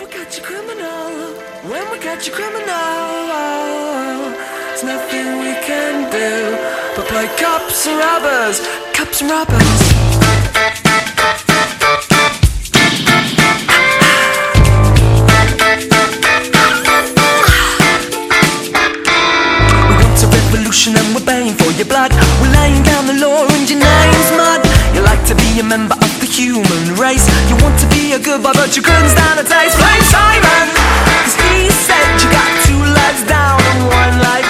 [0.00, 1.34] we catch a criminal,
[1.70, 2.66] when we catch a criminal,
[4.68, 6.56] there's nothing we can do
[6.94, 8.60] but play cops and robbers,
[8.94, 9.98] cops and robbers.
[20.88, 22.12] And we're paying for your blood.
[22.40, 24.64] We're laying down the law and your name's mud.
[24.94, 27.28] You like to be a member of the human race.
[27.50, 27.57] You
[28.22, 29.76] good boy, but you couldn't stand the taste.
[29.78, 34.47] Blame Simon, cause he said you got two legs down and one life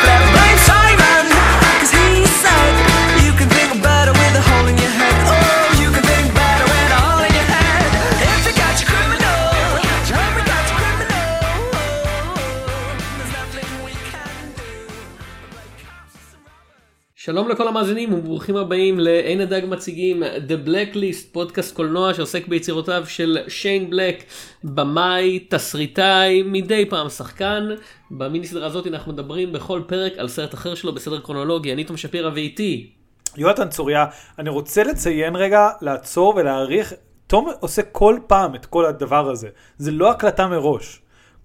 [17.38, 23.38] שלום לכל המאזינים וברוכים הבאים לעין הדג מציגים The Blacklist פודקאסט קולנוע שעוסק ביצירותיו של
[23.48, 24.24] שיין בלק
[24.64, 27.68] במאי תסריטאי מדי פעם שחקן
[28.10, 31.96] במיני סדרה הזאת אנחנו מדברים בכל פרק על סרט אחר שלו בסדר קרונולוגי אני תום
[31.96, 32.90] שפירא ואיתי
[33.36, 34.06] יונתן צוריה,
[34.38, 36.92] אני רוצה לציין רגע, לעצור ולהעריך,
[37.26, 39.48] תום עושה כל פעם את כל הדבר הזה.
[39.76, 41.00] זה לא הקלטה מראש.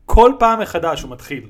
[0.05, 1.49] כל פעם מחדש הוא מתחיל.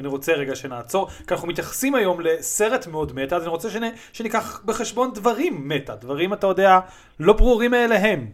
[0.00, 3.82] אני רוצה רגע שנעצור, כי אנחנו מתייחסים היום לסרט מאוד מטה, אז אני רוצה שנ,
[4.12, 6.78] שניקח בחשבון דברים מטה, דברים, אתה יודע,
[7.20, 8.26] לא ברורים מאליהם.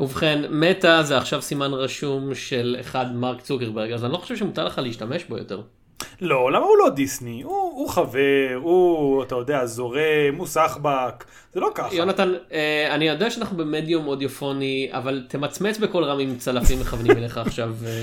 [0.00, 4.64] ובכן מטה זה עכשיו סימן רשום של אחד מרק צוקרברג אז אני לא חושב שמותר
[4.64, 5.62] לך להשתמש בו יותר.
[6.20, 7.42] לא, למה הוא לא דיסני?
[7.42, 11.94] הוא, הוא חבר, הוא, אתה יודע, זורם, הוא סחבק, זה לא ככה.
[11.94, 17.38] יונתן אה, אני יודע שאנחנו במדיום אודיופוני אבל תמצמץ בקול רם עם צלפים מכוונים אליך
[17.38, 17.74] עכשיו.
[17.86, 18.02] אה,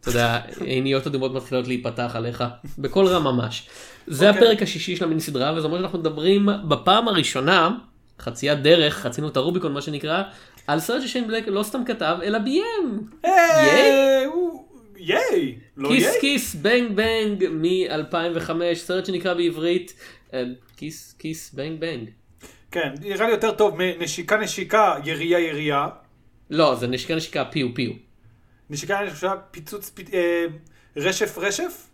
[0.00, 2.44] אתה יודע, עיניות אדומות מתחילות להיפתח עליך,
[2.78, 3.68] בקול רם ממש.
[4.06, 4.42] זה אוקיי.
[4.42, 7.70] הפרק השישי של המיני סדרה, וזה אומר שאנחנו מדברים בפעם הראשונה,
[8.18, 10.22] חציית דרך, חצינו את הרוביקון מה שנקרא,
[10.66, 13.08] על סרט ששיין בלק לא סתם כתב, אלא ביים.
[13.24, 14.64] אה, הוא-
[14.96, 16.20] ייי, לא Kiss ייי.
[16.20, 19.94] Kiss Bang Bang מ-2005, סרט שנקרא בעברית,
[20.34, 20.42] אה,
[20.76, 22.10] Kiss Kiss Bang Bang.
[22.70, 25.86] כן, נראה לי יותר טוב מנשיקה נשיקה, ירייה ירייה.
[26.50, 27.90] לא, זה נשיקה נשיקה פיו פיו.
[28.70, 30.00] נשיקה נשיקה, פיצוץ, פ...
[30.14, 30.44] אה,
[30.96, 31.86] רשף רשף?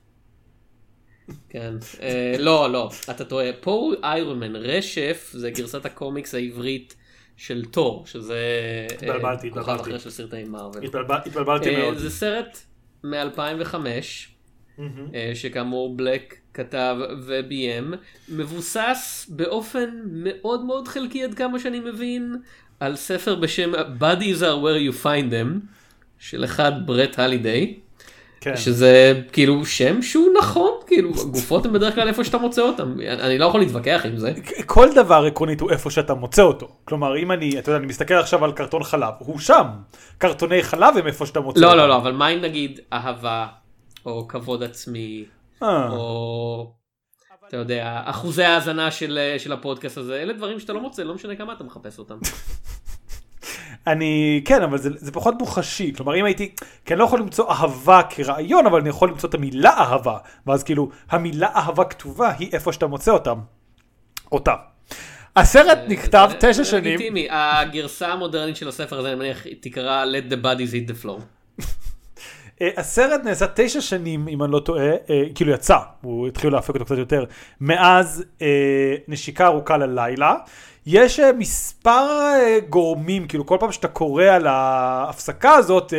[1.48, 6.94] כן, אה, לא, לא, אתה טועה, פה הוא איירון מן, רשף זה גרסת הקומיקס העברית
[7.36, 8.34] של תור, שזה
[8.91, 9.91] אה, התבלבלתי, כוכב התבלבלתי.
[9.91, 10.84] אחר של סרטי מארוול.
[10.84, 11.98] התבלבל- התבלבלתי אה, מאוד.
[11.98, 12.59] זה סרט
[13.04, 13.75] מ-2005,
[15.34, 17.94] שכאמור בלק כתב וביים,
[18.28, 22.36] מבוסס באופן מאוד מאוד חלקי עד כמה שאני מבין,
[22.81, 25.60] על ספר בשם Bodies are where you find them,
[26.19, 27.81] של אחד ברט הלידיי.
[28.41, 28.56] כן.
[28.56, 33.38] שזה כאילו שם שהוא נכון כאילו גופות הם בדרך כלל איפה שאתה מוצא אותם אני
[33.38, 34.32] לא יכול להתווכח עם זה
[34.66, 36.69] כל דבר עקרונית הוא איפה שאתה מוצא אותו.
[36.84, 39.66] כלומר, אם אני, אתה יודע, אני מסתכל עכשיו על קרטון חלב, הוא שם.
[40.19, 41.78] קרטוני חלב הם איפה שאתה מוצא לא אותם.
[41.78, 43.47] לא לא אבל מה אם נגיד אהבה
[44.06, 45.25] או כבוד עצמי
[45.62, 46.72] אה, או
[47.48, 51.37] אתה יודע אחוזי ההאזנה של של הפודקאסט הזה אלה דברים שאתה לא מוצא לא משנה
[51.37, 52.19] כמה אתה מחפש אותם.
[53.86, 55.92] אני, כן, אבל זה, זה פחות מוחשי.
[55.97, 56.54] כלומר, אם הייתי,
[56.84, 60.19] כי אני לא יכול למצוא אהבה כרעיון, אבל אני יכול למצוא את המילה אהבה.
[60.47, 63.38] ואז כאילו, המילה אהבה כתובה היא איפה שאתה מוצא אותם.
[64.32, 64.54] אותה.
[65.36, 66.84] הסרט נכתב זה- תשע זה שנים.
[66.84, 67.26] לגיטימי.
[67.30, 71.20] הגרסה המודרנית של הספר הזה אני מניח תקרא let the bodies hit the floor.
[72.62, 76.75] אה, הסרט נעשה תשע שנים, אם אני לא טועה, אה, כאילו יצא, הוא התחילו להפק
[76.75, 77.25] אותו קצת יותר,
[77.61, 80.34] מאז אה, נשיקה ארוכה ללילה.
[80.87, 82.06] יש מספר
[82.69, 85.93] גורמים, כאילו כל פעם שאתה קורא על ההפסקה הזאת,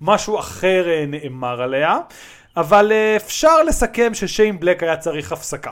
[0.00, 1.98] משהו אחר נאמר עליה,
[2.56, 5.70] אבל אפשר לסכם ששיין בלק היה צריך הפסקה.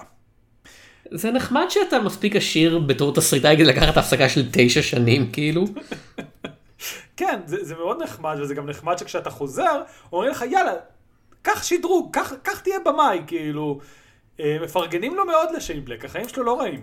[1.10, 5.64] זה נחמד שאתה מספיק עשיר בתור תסריטאי כדי לקחת הפסקה של תשע שנים כאילו.
[7.16, 9.82] כן, זה, זה מאוד נחמד, וזה גם נחמד שכשאתה חוזר,
[10.12, 10.74] אומרים לך, יאללה,
[11.42, 13.80] קח שדרוג, קח, תהיה במאי, כאילו,
[14.40, 16.80] אה, מפרגנים לו מאוד לשיין בלק, החיים שלו לא רעים.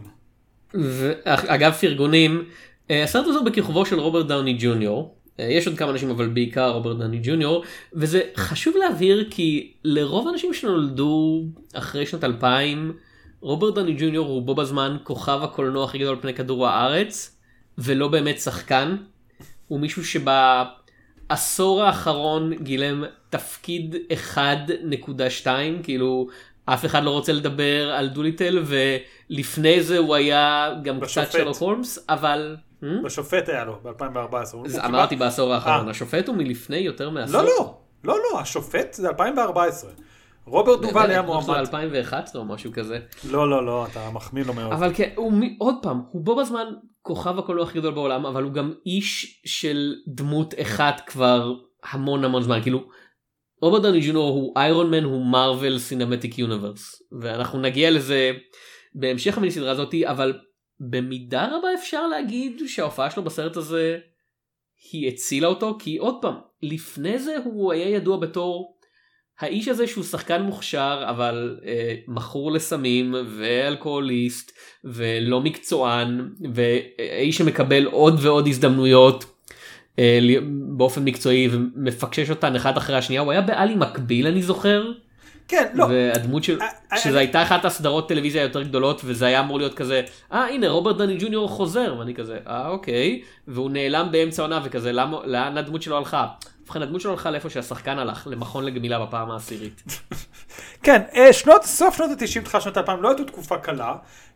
[1.26, 2.46] אגב פרגונים
[2.92, 5.16] אה, הסרט הזה בכיכובו של רוברט דאוני ג'וניור.
[5.40, 7.64] אה, יש עוד כמה אנשים אבל בעיקר רוברט דאוני ג'וניור
[7.94, 11.44] וזה חשוב להבהיר כי לרוב האנשים שנולדו
[11.74, 12.94] אחרי שנת 2000
[13.42, 17.38] רוברט דאוני ג'וניור הוא בו בזמן כוכב הקולנוע הכי גדול על פני כדור הארץ
[17.78, 18.96] ולא באמת שחקן.
[19.70, 23.96] הוא מישהו שבעשור האחרון גילם תפקיד
[24.36, 25.48] 1.2
[25.84, 26.28] כאילו
[26.66, 31.32] אף אחד לא רוצה לדבר על דוליטל ולפני זה הוא היה גם קצת בשופט.
[31.32, 32.86] שלוק הולמס אבל Hmm?
[33.04, 34.36] בשופט היה לו, ב-2014.
[34.66, 35.92] אז אמרתי בעשור האחרון אה.
[35.92, 37.42] השופט הוא מלפני יותר מעשור.
[37.42, 37.74] לא, לא,
[38.04, 39.92] לא, לא, השופט זה 2014.
[40.50, 41.50] רוברט דובל היה מועמד.
[41.50, 43.00] 2011 או משהו כזה.
[43.30, 44.74] לא, לא, לא, אתה מחמיא לו מאוד.
[44.74, 46.66] אבל כן, הוא עוד פעם, הוא בו בזמן
[47.02, 51.54] כוכב הקולנוע הכי גדול בעולם, אבל הוא גם איש של דמות אחת כבר
[51.84, 52.88] המון המון זמן כאילו
[53.62, 58.32] רוברט דני ג'וניור הוא איירון מן הוא מרוויל סינמטיק יוניברס ואנחנו נגיע לזה
[58.96, 60.40] בהמשך המיני הזאתי אבל
[60.80, 63.98] במידה רבה אפשר להגיד שההופעה שלו בסרט הזה
[64.92, 68.79] היא הצילה אותו כי עוד פעם לפני זה הוא היה ידוע בתור
[69.40, 74.52] האיש הזה שהוא שחקן מוכשר אבל אה, מכור לסמים ואלכוהוליסט
[74.84, 79.26] ולא מקצוען ואיש שמקבל עוד ועוד הזדמנויות
[80.00, 80.20] אה,
[80.78, 84.92] באופן מקצועי ומפקשש אותן אחת אחרי השנייה הוא היה בעלי מקביל אני זוכר.
[85.48, 85.86] כן, לא.
[85.90, 89.74] והדמות של, אה, שזו אה, הייתה אחת הסדרות טלוויזיה יותר גדולות וזה היה אמור להיות
[89.74, 90.02] כזה,
[90.32, 94.92] אה הנה רוברט דני ג'וניור חוזר ואני כזה, אה אוקיי, והוא נעלם באמצע עונה וכזה,
[95.26, 96.28] לאן הדמות שלו הלכה?
[96.70, 99.84] ובכן הדמות שלו הלכה לאיפה שהשחקן הלך, למכון לגמילה בפעם העשירית.
[100.84, 101.02] כן,
[101.32, 103.96] שנות, סוף שנות ה-90, תחילת שנות ה-2000, לא הייתה תקופה קלה.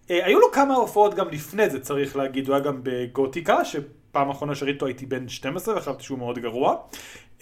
[0.09, 4.55] היו לו כמה הופעות גם לפני זה, צריך להגיד, הוא היה גם בגותיקה, שפעם אחרונה
[4.55, 6.75] שראיתי אותו הייתי בן 12 וחשבתי שהוא מאוד גרוע.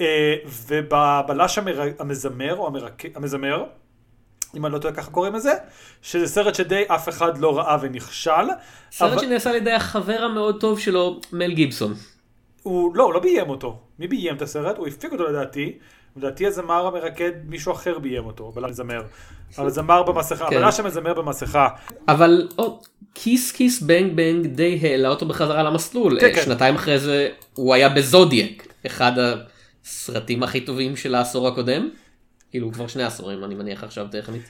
[0.02, 0.36] אה,
[0.68, 1.58] ובבלש
[2.00, 2.72] המזמר, או
[3.16, 3.66] המזמר,
[4.56, 5.54] אם אני לא טועה ככה קוראים לזה,
[6.02, 8.32] שזה סרט שדי אף אחד לא ראה ונכשל.
[8.92, 9.22] סרט אבל...
[9.22, 11.94] שנעשה על ידי החבר המאוד טוב שלו, מל גיבסון.
[12.64, 13.80] הוא לא, הוא לא ביים אותו.
[14.00, 14.78] מי ביים את הסרט?
[14.78, 15.78] הוא הפיק אותו לדעתי.
[16.16, 19.02] לדעתי הזמר המרקד, מישהו אחר ביים אותו, בלש מזמר.
[19.58, 20.58] אבל זמר במסכה, כן.
[20.58, 21.68] הבלש המזמר במסכה.
[22.08, 22.48] אבל
[23.16, 26.20] כיס כיס בנג בנג די העלה אותו בחזרה למסלול.
[26.20, 26.42] כן, כן.
[26.42, 29.12] שנתיים אחרי זה הוא היה בזודיאק, אחד
[29.84, 31.90] הסרטים הכי טובים של העשור הקודם.
[32.52, 34.50] כאילו כבר שני עשורים אני מניח עכשיו טכנית.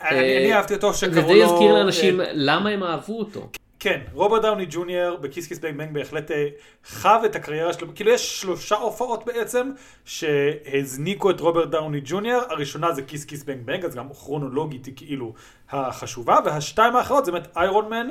[0.00, 1.24] אני אהבתי אותו שקראו לו...
[1.24, 3.48] וזה יזכיר לאנשים למה הם אהבו אותו.
[3.80, 6.48] כן, רוברט דאוני ג'וניור ב Kiss Kiss Bang Bang בהחלט אה,
[6.84, 9.70] חב את הקריירה שלו, כאילו יש שלושה הופעות בעצם
[10.04, 14.94] שהזניקו את רוברט דאוני ג'וניור, הראשונה זה Kiss Kiss Bang Bang, אז גם כרונולוגית היא
[14.96, 15.32] כאילו
[15.70, 18.08] החשובה, והשתיים האחרות זה באמת Iron Man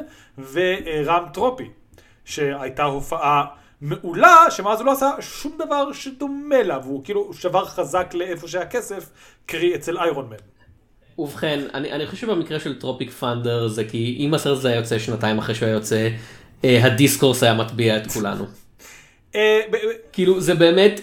[0.51, 1.69] ורעם טרופי,
[2.25, 3.45] שהייתה הופעה
[3.81, 8.66] מעולה, שמאז הוא לא עשה שום דבר שדומה לה, והוא כאילו שבר חזק לאיפה שהיה
[8.66, 9.10] כסף,
[9.45, 10.58] קרי אצל איירון מן.
[11.19, 15.00] ובכן, אני, אני חושב שבמקרה של טרופיק פאנדר זה כי אם הסרט הזה היה יוצא
[15.00, 16.10] שנתיים אחרי שהוא היה יוצא,
[16.66, 18.45] אה, הדיסקורס היה מטביע את כולנו.
[19.36, 19.60] אה,
[20.13, 21.01] כאילו זה באמת,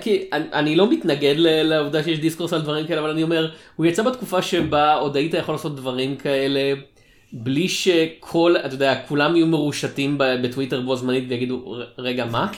[0.00, 3.86] כי אני, אני לא מתנגד לעובדה שיש דיסקורס על דברים כאלה, אבל אני אומר, הוא
[3.86, 6.74] יצא בתקופה שבה עוד היית יכול לעשות דברים כאלה.
[7.32, 12.52] בלי שכל, אתה יודע, כולם יהיו מרושתים בטוויטר בו זמנית ויגידו, רגע, מה?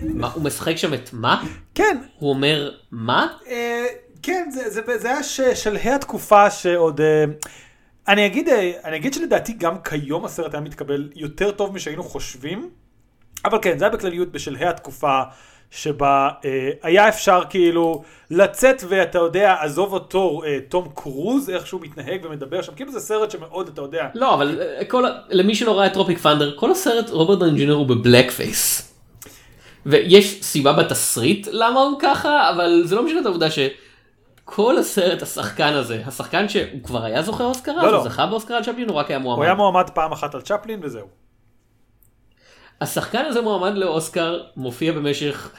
[0.00, 1.44] מה, הוא משחק שם את מה?
[1.74, 1.98] כן.
[2.18, 3.26] הוא אומר, מה?
[4.22, 5.22] כן, זה, זה, זה היה
[5.54, 7.00] שלהי התקופה שעוד...
[7.00, 7.24] אה,
[8.08, 12.70] אני אגיד, אה, אני אגיד שלדעתי גם כיום הסרט היה מתקבל יותר טוב משהיינו חושבים,
[13.44, 15.22] אבל כן, זה היה בכלליות בשלהי התקופה
[15.70, 21.80] שבה אה, היה אפשר כאילו לצאת ואתה יודע, עזוב אותו, אה, תום קרוז, איך שהוא
[21.80, 24.08] מתנהג ומדבר שם, כאילו זה סרט שמאוד, אתה יודע.
[24.14, 27.86] לא, אבל אה, כל, למי שלא ראה את Tropic Thunder, כל הסרט רוברט דנג'ינר הוא
[27.86, 28.92] ב blackface.
[29.86, 33.58] ויש סיבה בתסריט למה הוא ככה, אבל זה לא משנה את העובדה ש...
[34.50, 38.04] כל הסרט השחקן הזה, השחקן שהוא כבר היה זוכה אוסקר, לא, לא.
[38.04, 39.38] זכה באוסקר על צ'פלין, הוא רק היה מועמד.
[39.38, 41.06] הוא היה מועמד פעם אחת על צ'פלין וזהו.
[42.80, 45.50] השחקן הזה מועמד לאוסקר, מופיע במשך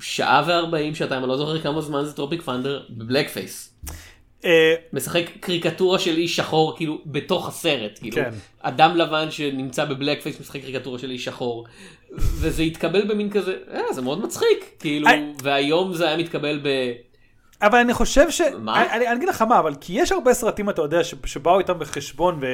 [0.00, 3.74] שעה וארבעים שעתיים, אני לא זוכר כמה זמן זה Tropic Thunder, ב blackface.
[4.44, 8.30] אה, משחק קריקטורה של איש שחור כאילו בתוך הסרט כאילו כן.
[8.60, 11.66] אדם לבן שנמצא ב blackface משחק קריקטורה של איש שחור
[12.12, 15.12] וזה התקבל במין כזה אה, זה מאוד מצחיק כאילו I...
[15.42, 16.68] והיום זה היה מתקבל ב...
[17.66, 18.40] אבל אני חושב ש...
[18.58, 18.94] מה?
[18.94, 22.38] אני, אני אגיד לך מה, אבל כי יש הרבה סרטים, אתה יודע, שבאו איתם בחשבון,
[22.40, 22.46] ו...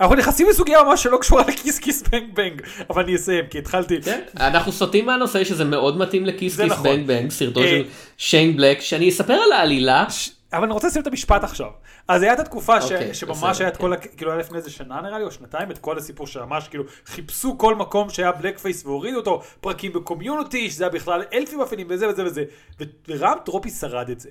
[0.00, 3.58] אנחנו נכנסים לסוגיה ממש שלא קשורה ל Kiss Kiss Bang Bang, אבל אני אסיים, כי
[3.58, 4.02] התחלתי.
[4.02, 6.84] כן, אנחנו סוטים מהנושא שזה מאוד מתאים ל Kiss Kiss נכון.
[6.84, 7.82] Bang Bang, סרטו של אה,
[8.18, 10.04] שיין בלק, שאני אספר על העלילה.
[10.52, 11.70] אבל אני רוצה לשים את המשפט עכשיו.
[12.08, 15.00] אז הייתה את התקופה okay, אוקיי, שממש היה את כל, כאילו היה לפני איזה שנה
[15.00, 19.16] נראה לי, או שנתיים, את כל הסיפור שממש כאילו חיפשו כל מקום שהיה blackface והורידו
[19.16, 22.44] אותו, פרקים ב Community, שזה היה בכלל אלפים אפלים וזה וזה וזה,
[23.08, 24.28] ורעם טרופי שרד את זה.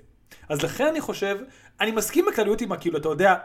[0.50, 1.38] אז לכן אני חושב,
[1.82, 3.36] אני מסכים בכלליות עם הכאילו, אתה יודע,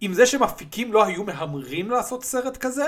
[0.00, 2.86] עם זה שמפיקים לא היו מהמרים לעשות סרט כזה,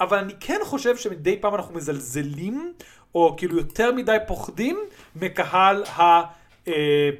[0.00, 2.72] אבל אני כן חושב שמדי פעם אנחנו מזלזלים,
[3.14, 4.78] או כאילו יותר מדי פוחדים
[5.16, 6.20] מקהל ה...
[6.68, 7.10] אה,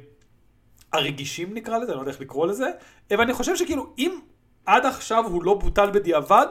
[0.93, 2.67] הרגישים נקרא לזה, אני לא יודע איך לקרוא לזה,
[3.09, 4.19] ואני חושב שכאילו אם
[4.65, 6.47] עד עכשיו הוא לא בוטל בדיעבד,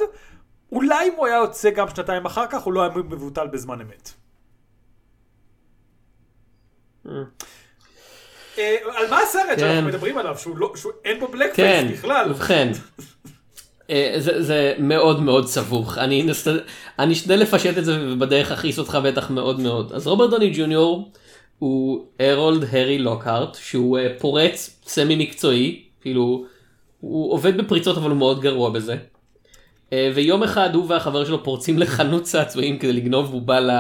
[0.73, 4.11] אולי אם הוא היה יוצא גם שנתיים אחר כך, הוא לא היה מבוטל בזמן אמת.
[8.59, 9.85] אה, על מה הסרט שאנחנו כן.
[9.85, 10.73] מדברים עליו, שהוא לא,
[11.05, 12.31] אין בו בלק פייס כן, בכלל.
[12.31, 12.73] ובכן.
[13.91, 16.27] אה, זה, זה מאוד מאוד סבוך, אני,
[16.99, 19.93] אני אשתדל לפשט את זה ובדרך אכעיס אותך בטח מאוד מאוד.
[19.93, 21.13] אז רוברט דוני ג'וניור
[21.63, 26.45] הוא הרולד הרי לוקהארט שהוא אה, פורץ סמי מקצועי, כאילו
[27.01, 28.97] הוא עובד בפריצות אבל הוא מאוד גרוע בזה.
[30.15, 33.71] ויום אחד הוא והחבר שלו פורצים לחנות צעצועים כדי לגנוב בובה ל,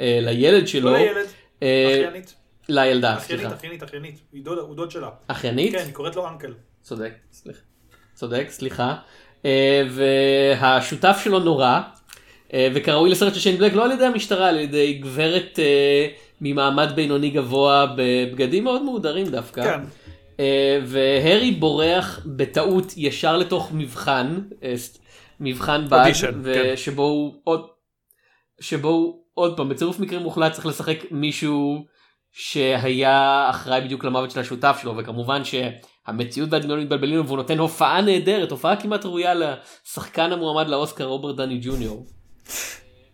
[0.00, 0.90] לילד שלו.
[0.90, 1.26] לא לילד.
[1.62, 2.34] אה, אחיינית,
[2.68, 3.54] לילדה, סליחה.
[3.54, 5.08] אחיינית, אחיינית, הוא דוד שלה.
[5.26, 5.72] אחיינית?
[5.72, 6.54] כן, היא קוראת לו אנקל.
[6.82, 7.60] צודק, סליחה.
[8.14, 8.94] צודק, סליחה.
[9.44, 11.82] אה, והשותף שלו נורה,
[12.54, 16.06] אה, וכראוי לסרט של שיין בלק, לא על ידי המשטרה, על ידי גברת אה,
[16.40, 19.62] ממעמד בינוני גבוה בבגדים מאוד מהודרים דווקא.
[19.62, 19.80] כן.
[20.40, 24.74] אה, והרי בורח בטעות ישר לתוך מבחן, אה,
[25.40, 26.38] מבחן בד, Audition, כן.
[26.42, 27.66] ושבו הוא עוד,
[28.60, 31.84] שבו הוא עוד פעם בצירוף מקרים מוחלט צריך לשחק מישהו
[32.32, 38.50] שהיה אחראי בדיוק למוות של השותף שלו וכמובן שהמציאות והדמיון מתבלבלים והוא נותן הופעה נהדרת
[38.50, 42.06] הופעה כמעט ראויה לשחקן המועמד לאוסקר רוברט דני ג'וניור.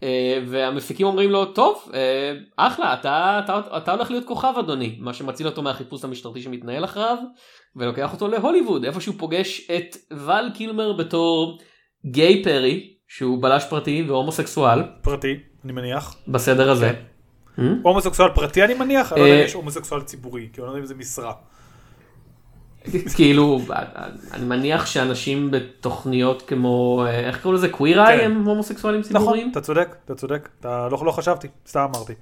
[0.03, 5.15] אה, והמפיקים אומרים לו טוב אה, אחלה אתה, אתה, אתה הולך להיות כוכב אדוני מה
[5.15, 7.17] שמציל אותו מהחיפוש המשטרתי שמתנהל אחריו
[7.77, 11.59] ולוקח אותו להוליווד איפה שהוא פוגש את ואל קילמר בתור
[12.07, 15.35] גיי פרי שהוא בלש פרטי והומוסקסואל פרטי,
[15.65, 16.17] אני מניח.
[16.29, 16.93] בסדר הזה.
[17.57, 17.79] כן.
[17.83, 20.71] הומוסקסואל פרטי אני מניח, אני לא אה, יודע אם יש הומוסקסואל ציבורי, כי אני לא
[20.71, 21.33] יודע אם זה משרה.
[23.17, 23.61] כאילו
[24.33, 28.25] אני מניח שאנשים בתוכניות כמו אה, איך קוראים לזה קוויר איי כן.
[28.25, 29.51] הם הומוסקסואלים נכון, ציבוריים.
[29.51, 32.13] אתה צודק, אתה צודק, אתה לא לא חשבתי, סתם אמרתי.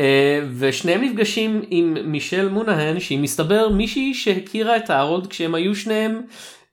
[0.00, 6.20] אה, ושניהם נפגשים עם מישל מונהן שהיא מסתבר מישהי שהכירה את הארולד כשהם היו שניהם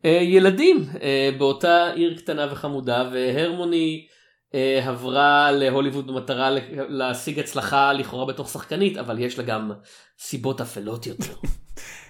[0.05, 4.07] אה, ילדים אה, באותה עיר קטנה וחמודה והרמוני
[4.55, 9.71] אה, עברה להוליווד במטרה להשיג הצלחה לכאורה בתור שחקנית אבל יש לה גם
[10.19, 11.33] סיבות אפלות יותר.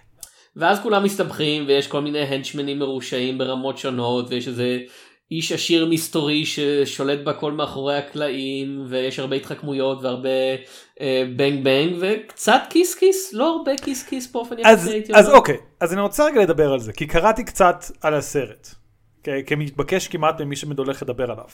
[0.55, 4.79] ואז כולם מסתבכים ויש כל מיני הנצ'מנים מרושעים ברמות שונות ויש איזה
[5.31, 10.29] איש עשיר מסתורי ששולט בכל מאחורי הקלעים ויש הרבה התחכמויות והרבה
[11.01, 15.29] אה, בנג בנג וקצת כיס כיס לא הרבה כיס כיס באופן יחסי הייתי אז.
[15.29, 18.67] אוקיי, אז אני רוצה רגע לדבר על זה, כי קראתי קצת על הסרט,
[19.46, 21.46] כמתבקש כמעט ממי שמדולך לדבר עליו.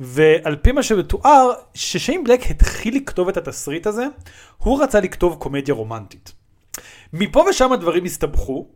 [0.00, 4.04] ועל פי מה שמתואר, ששיין בלק התחיל לכתוב את התסריט הזה,
[4.58, 6.39] הוא רצה לכתוב קומדיה רומנטית.
[7.12, 8.68] מפה ושם הדברים הסתבכו,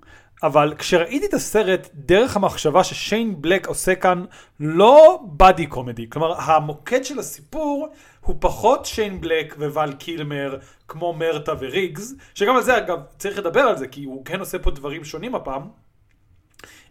[0.43, 4.25] אבל כשראיתי את הסרט, דרך המחשבה ששיין בלק עושה כאן
[4.61, 7.89] לא באדי קומדי, כלומר המוקד של הסיפור
[8.21, 13.61] הוא פחות שיין בלק וואל קילמר כמו מרתה וריגס, שגם על זה אגב צריך לדבר
[13.61, 15.63] על זה, כי הוא כן עושה פה דברים שונים הפעם,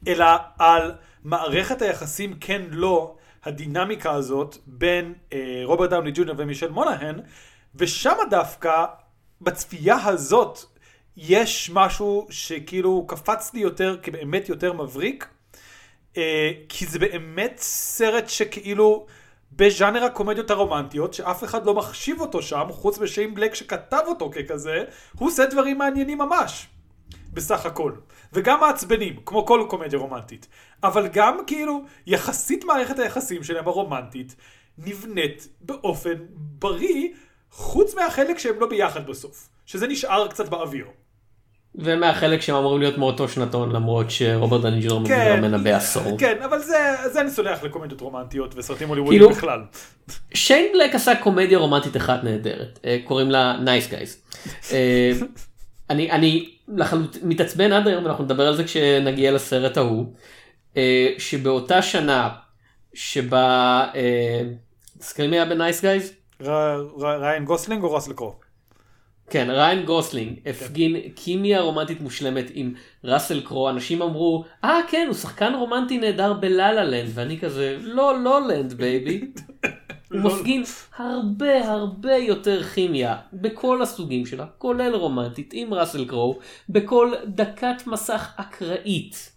[0.08, 0.26] אלא
[0.60, 0.92] על
[1.24, 7.20] מערכת היחסים כן לא, הדינמיקה הזאת בין אה, רוברט דאוני ג'וניור ומישל מונהן,
[7.76, 8.86] ושם דווקא
[9.42, 10.60] בצפייה הזאת
[11.18, 15.28] יש משהו שכאילו קפץ לי יותר כבאמת יותר מבריק,
[16.18, 19.06] אה, כי זה באמת סרט שכאילו
[19.52, 24.84] בז'אנר הקומדיות הרומנטיות, שאף אחד לא מחשיב אותו שם, חוץ משיין בלק שכתב אותו ככזה,
[25.16, 26.68] הוא עושה דברים מעניינים ממש.
[27.34, 27.92] בסך הכל.
[28.34, 30.48] וגם מעצבנים, כמו כל קומדיה רומנטית.
[30.84, 34.36] אבל גם כאילו, יחסית מערכת היחסים שלהם הרומנטית,
[34.78, 37.10] נבנית באופן בריא,
[37.52, 39.50] חוץ מהחלק שהם לא ביחד בסוף.
[39.66, 40.88] שזה נשאר קצת באוויר.
[41.76, 46.18] ומהחלק שהם אמורים להיות מאותו שנתון למרות שרוברט דאוני מבוגר כן, ממנה בעשור.
[46.18, 49.60] כן, אבל זה, זה אני סולח לקומדיות רומנטיות וסרטים הוליוודיים כאילו- בכלל.
[50.34, 54.22] שיין בלק עשה קומדיה רומנטית אחת נהדרת אה, קוראים לה Nice Guys.
[55.90, 60.06] אני אני לחלוטין מתעצבן עד היום אנחנו נדבר על זה כשנגיע לסרט ההוא
[60.78, 62.30] אה, שבאותה שנה
[62.94, 64.42] שבה אה,
[65.00, 66.14] תזכרי מי היה ב Nice Guys?
[67.00, 68.36] ריאן גוסלינג או ראסל קרו?
[69.34, 72.74] כן ריאן גוסלינג הפגין כימיה רומנטית מושלמת עם
[73.04, 73.70] ראסל קרו.
[73.70, 77.10] אנשים אמרו אה כן הוא שחקן רומנטי נהדר ב La La Land.
[77.14, 79.22] ואני כזה La La Land baby.
[80.12, 80.64] הוא מפגין
[80.98, 88.34] הרבה הרבה יותר כימיה בכל הסוגים שלה כולל רומנטית עם ראסל קרו בכל דקת מסך
[88.38, 89.33] אקראית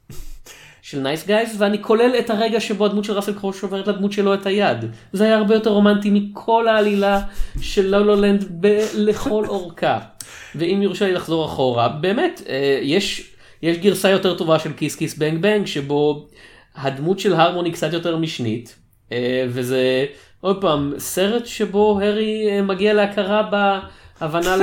[0.91, 4.35] של Nice Guys ואני כולל את הרגע שבו הדמות של ראסל קרו שוברת לדמות שלו
[4.35, 7.21] את היד זה היה הרבה יותר רומנטי מכל העלילה
[7.61, 9.99] של La La Land ב- לכל אורכה
[10.55, 15.19] ואם יורשה לי לחזור אחורה באמת אה, יש יש גרסה יותר טובה של Kiss Kiss
[15.19, 16.27] Bang Bang שבו
[16.77, 18.77] הדמות של הרמוני קצת יותר משנית
[19.13, 20.07] אה, וזה
[20.41, 23.43] עוד פעם סרט שבו הארי אה, מגיע להכרה
[24.21, 24.57] בהבנה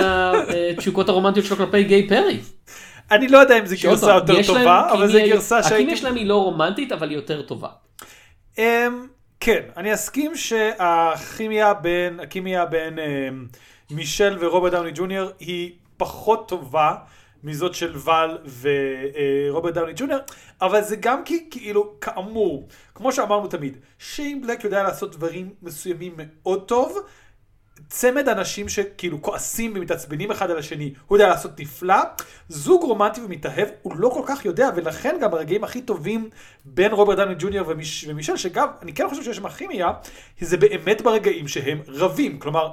[0.49, 2.39] לתשוקות הרומנטיות שלו כלפי גיי פרי.
[3.11, 5.97] אני לא יודע אם זו גרסה יותר טובה, אבל זו גרסה שהייתי...
[5.97, 7.69] שלהם היא לא רומנטית אבל היא יותר טובה.
[8.55, 8.59] Um,
[9.39, 13.57] כן, אני אסכים שהכימיה בין, הכימיה בין um,
[13.91, 16.95] מישל ורוברט דאוני ג'וניור היא פחות טובה
[17.43, 18.37] מזאת של ואל
[19.51, 20.19] ורוברט דאוני ג'וניור,
[20.61, 26.13] אבל זה גם כי, כאילו, כאמור, כמו שאמרנו תמיד, שיין בלק יודע לעשות דברים מסוימים
[26.17, 26.97] מאוד טוב,
[27.89, 31.95] צמד אנשים שכאילו כועסים ומתעצבנים אחד על השני, הוא יודע לעשות נפלא.
[32.49, 36.29] זוג רומנטי ומתאהב, הוא לא כל כך יודע, ולכן גם ברגעים הכי טובים
[36.65, 39.91] בין רוברט דאוני ג'וניור ומיש, ומישל, שגם, אני כן חושב שיש שם כימיה,
[40.41, 42.39] זה באמת ברגעים שהם רבים.
[42.39, 42.71] כלומר,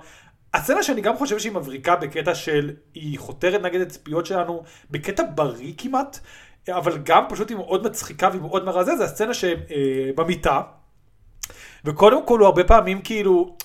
[0.54, 5.72] הסצנה שאני גם חושב שהיא מבריקה בקטע של, היא חותרת נגד הציפיות שלנו, בקטע בריא
[5.78, 6.18] כמעט,
[6.68, 10.60] אבל גם פשוט היא מאוד מצחיקה והיא מאוד מרזה, זה הסצנה שבמיטה.
[11.84, 13.56] וקודם כל הוא הרבה פעמים כאילו,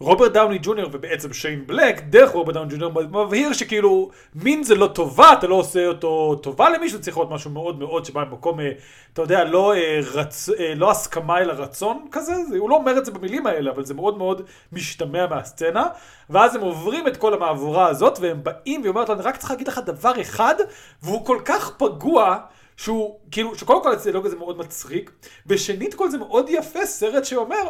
[0.00, 4.86] רוברט דאוני ג'וניור ובעצם שיין בלק, דרך רוברט דאוני ג'וניור מבהיר שכאילו מין זה לא
[4.86, 8.72] טובה, אתה לא עושה אותו טובה למישהו, צריך להיות משהו מאוד מאוד שבא ממקום, אה,
[9.12, 10.48] אתה יודע, לא, אה, רצ...
[10.58, 13.84] אה, לא הסכמה אלא רצון כזה, זה, הוא לא אומר את זה במילים האלה, אבל
[13.84, 15.86] זה מאוד מאוד משתמע מהסצנה,
[16.30, 19.50] ואז הם עוברים את כל המעבורה הזאת, והם באים והיא אומרת לו, אני רק צריך
[19.50, 20.54] להגיד לך דבר אחד,
[21.02, 22.36] והוא כל כך פגוע.
[22.76, 25.10] שהוא, כאילו, שקודם כל הדיאלוג הזה מאוד מצחיק,
[25.46, 27.68] ושנית כל זה מאוד יפה, סרט שאומר,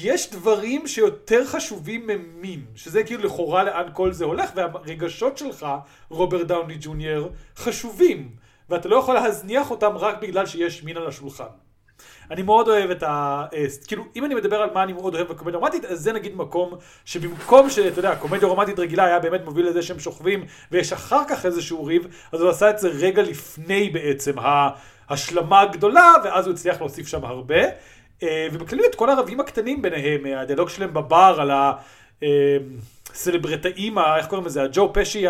[0.00, 5.66] יש דברים שיותר חשובים ממין, שזה כאילו לכאורה לאן כל זה הולך, והרגשות שלך,
[6.08, 8.30] רוברט דאוני ג'וניור, חשובים,
[8.68, 11.44] ואתה לא יכול להזניח אותם רק בגלל שיש מין על השולחן.
[12.30, 13.44] אני מאוד אוהב את ה...
[13.54, 16.36] אה, כאילו, אם אני מדבר על מה אני מאוד אוהב בקומדיה רומנטית, אז זה נגיד
[16.36, 21.22] מקום שבמקום שאתה יודע, קומדיה רומנטית רגילה היה באמת מוביל לזה שהם שוכבים, ויש אחר
[21.28, 26.54] כך איזשהו ריב, אז הוא עשה את זה רגע לפני בעצם ההשלמה הגדולה, ואז הוא
[26.54, 27.62] הצליח להוסיף שם הרבה.
[28.22, 31.50] אה, ובכללי את כל הרבים הקטנים ביניהם, אה, הדיאלוג שלהם בבר על
[33.10, 35.26] הסלברטאים, איך קוראים לזה, הג'ו פשי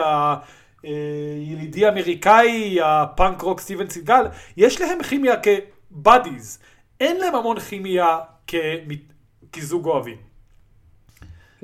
[0.83, 4.25] הילידי האמריקאי, הפאנק רוק סטיבן סיגל,
[4.57, 6.59] יש להם כימיה כבאדיז,
[7.01, 8.19] אין להם המון כימיה
[9.53, 10.33] כזוג אוהבים.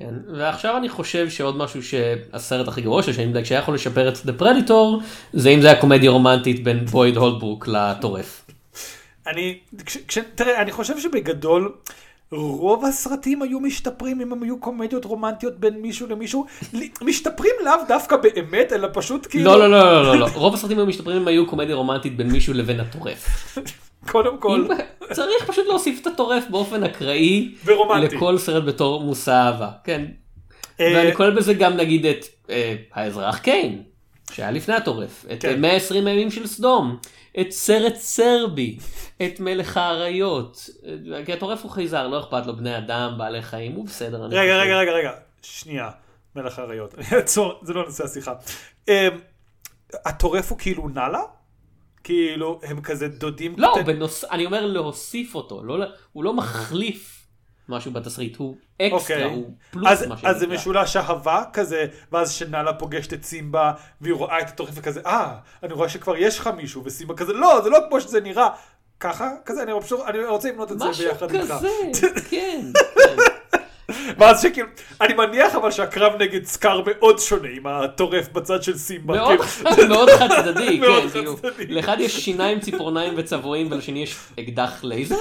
[0.00, 4.42] כן, ועכשיו אני חושב שעוד משהו שהסרט הכי גרוע שאני שהיה יכול לשפר את The
[4.42, 8.44] Predator, זה אם זה היה קומדיה רומנטית בין בויד הולדברוק לטורף.
[9.28, 11.73] אני, כש, כש, תראה, אני חושב שבגדול,
[12.32, 16.47] רוב הסרטים היו משתפרים אם הם היו קומדיות רומנטיות בין מישהו למישהו.
[17.02, 19.44] משתפרים לאו דווקא באמת, אלא פשוט כאילו...
[19.44, 20.26] לא, לא, לא, לא, לא, לא.
[20.35, 23.58] רוב הסרטים היו משתפרים אם היו קומדיה רומנטית בין מישהו לבין הטורף.
[24.11, 24.66] קודם כל.
[25.12, 27.54] צריך פשוט להוסיף את הטורף באופן אקראי.
[27.64, 28.16] ורומנטי.
[28.16, 30.04] לכל סרט בתור מושא אהבה, כן.
[30.80, 33.82] אה, ואני כולל בזה גם נגיד את אה, האזרח קיין,
[34.32, 35.24] שהיה לפני הטורף.
[35.33, 36.07] את 120 כן.
[36.07, 36.98] הימים של סדום.
[37.40, 38.79] את סרט סרבי,
[39.22, 40.70] את מלך האריות.
[41.26, 44.22] כי הטורף הוא חייזר, לא אכפת לו בני אדם, בעלי חיים, הוא בסדר.
[44.24, 45.90] רגע, רגע, רגע, רגע, שנייה,
[46.37, 46.94] מלך האריות,
[47.62, 48.35] זה לא נושא השיחה.
[48.88, 48.94] אמ,
[50.05, 51.22] הטורף הוא כאילו נאלה?
[52.05, 53.55] כאילו, הם כזה דודים?
[53.59, 54.24] לא, בנוס...
[54.24, 55.85] אני אומר להוסיף אותו, לא...
[56.12, 57.17] הוא לא מחליף.
[57.68, 59.00] משהו בתסריט, הוא אקסטרה, okay.
[59.00, 59.24] אוקיי.
[59.24, 60.31] הוא פלוס אז, מה שנקרא.
[60.31, 65.00] אז זה משולש אהבה כזה, ואז שנאלה פוגשת את סימבה, והיא רואה את הטורף וכזה,
[65.07, 68.48] אה, אני רואה שכבר יש לך מישהו, וסימבה כזה, לא, זה לא כמו שזה נראה.
[69.00, 71.50] ככה, כזה, אני, פשוט, אני רוצה לבנות את זה ביחד איתך.
[71.50, 72.61] משהו כזה, כן.
[74.18, 74.68] ואז שכאילו,
[75.00, 79.14] אני מניח אבל שהקרב נגד סקאר מאוד שונה עם הטורף בצד של סימבה.
[79.14, 79.40] מאוד,
[79.76, 80.07] כאילו.
[80.18, 81.37] חד צדדי, כן, כאילו,
[81.68, 85.16] לאחד יש שיניים, ציפורניים וצבועים, ולשני יש אקדח לייזר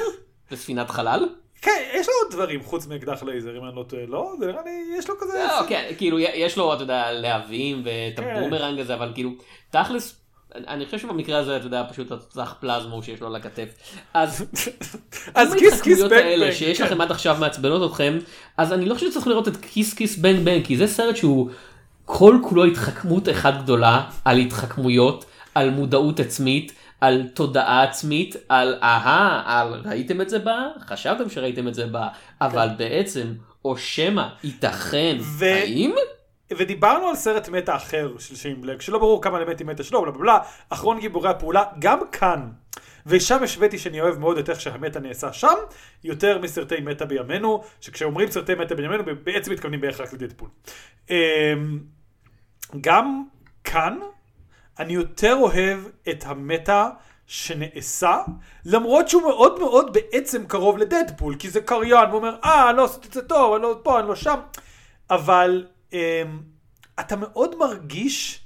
[0.51, 1.25] וספינת חלל.
[1.61, 4.33] כן, יש לו עוד דברים חוץ מאקדח לייזר, אם אני לא טועה, לא?
[4.39, 5.45] זה נראה לי, יש לו כזה...
[5.47, 8.35] לא, כן, כאילו, יש לו, אתה יודע, להבים ואת כן.
[8.35, 9.31] הבומרנג הזה, אבל כאילו,
[9.69, 10.15] תכלס,
[10.55, 13.69] אני חושב שבמקרה הזה, אתה יודע, פשוט צריך פלזמה שיש לו על הכתף.
[14.13, 14.45] אז,
[15.35, 16.51] אז Kiss Kiss Bang Bang.
[16.51, 18.17] שיש לכם עד עכשיו מעצבנות אתכם,
[18.57, 21.49] אז אני לא חושב שצריך לראות את Kiss Kiss Bang Bang, כי זה סרט שהוא
[22.05, 26.71] כל כולו התחכמות אחת גדולה על התחכמויות, על מודעות עצמית.
[27.01, 30.67] על תודעה עצמית, על אהה, על ראיתם את זה בה?
[30.79, 32.07] חשבתם שראיתם את זה בה,
[32.41, 32.77] אבל כן.
[32.77, 33.33] בעצם,
[33.65, 35.45] או שמא, ייתכן, ו...
[35.45, 35.95] האם?
[36.57, 40.12] ודיברנו על סרט מטה אחר של שיין בלק, שלא ברור כמה אלמנטים מטה שלו, בלה
[40.12, 42.49] בלה בלה, אחרון גיבורי הפעולה, גם כאן.
[43.05, 45.55] ושם השוויתי שאני אוהב מאוד את איך שהמטה נעשה שם,
[46.03, 50.49] יותר מסרטי מטה בימינו, שכשאומרים סרטי מטה בימינו, בעצם מתכוונים בערך רק לדדפול.
[51.10, 51.15] אמ,
[52.81, 53.23] גם
[53.63, 53.99] כאן,
[54.79, 56.89] אני יותר אוהב את המטה
[57.27, 58.17] שנעשה,
[58.65, 62.85] למרות שהוא מאוד מאוד בעצם קרוב לדדפול, כי זה קריין, והוא אומר, אה, אני לא
[62.85, 64.39] עשיתי את זה טוב, אני לא פה, אני לא שם,
[65.09, 65.99] אבל אמ,
[66.99, 68.45] אתה מאוד מרגיש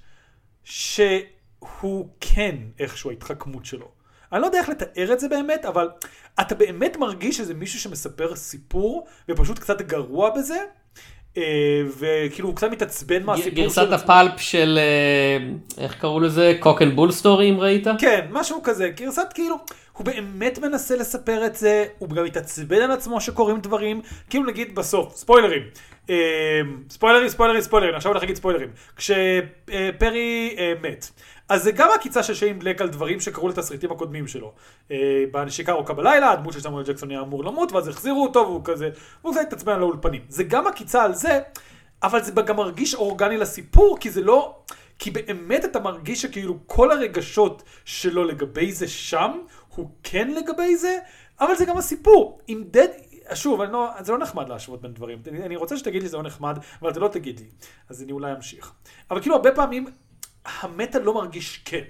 [0.63, 3.91] שהוא כן איכשהו ההתחכמות שלו.
[4.31, 5.89] אני לא יודע איך לתאר את זה באמת, אבל
[6.41, 10.65] אתה באמת מרגיש שזה מישהו שמספר סיפור, ופשוט קצת גרוע בזה,
[11.99, 13.55] וכאילו הוא קצת מתעצבן מהסיפור של...
[13.55, 16.53] גרסת ה pulp של אה, איך קראו לזה?
[16.59, 17.87] Cock and Bull Story אם ראית?
[17.99, 18.89] כן משהו כזה.
[18.89, 19.55] גרסת כאילו
[19.93, 24.01] הוא באמת מנסה לספר את זה הוא גם מתעצבן על עצמו שקורים דברים.
[24.29, 25.61] כאילו נגיד בסוף ספוילרים.
[25.61, 25.90] אה,
[26.89, 31.11] ספוילרים ספוילרים ספוילרים עכשיו הולך להגיד ספוילרים כשפרי מת
[31.51, 34.53] אז זה גם עקיצה של שיין בלק על דברים שקרו לתסריטים הקודמים שלו.
[34.91, 38.89] אה, בשיקרו בלילה, הדמות של סמואל ג'קסון היה אמור למות, ואז החזירו אותו, והוא כזה,
[39.23, 40.21] והוא קצת התעצבן על האולפנים.
[40.29, 41.39] זה גם עקיצה על זה,
[42.03, 44.55] אבל זה גם מרגיש אורגני לסיפור, כי זה לא...
[44.99, 49.31] כי באמת אתה מרגיש שכאילו כל הרגשות שלו לגבי זה שם,
[49.75, 50.97] הוא כן לגבי זה,
[51.39, 52.39] אבל זה גם הסיפור.
[52.47, 52.87] עם דד...
[53.33, 55.21] שוב, לא, זה לא נחמד להשוות בין דברים.
[55.27, 57.45] אני, אני רוצה שתגיד לי זה לא נחמד, אבל אתה לא תגיד לי.
[57.89, 58.73] אז אני אולי אמשיך.
[59.11, 59.87] אבל כאילו, הרבה פעמים,
[60.45, 61.83] המטה לא מרגיש כן.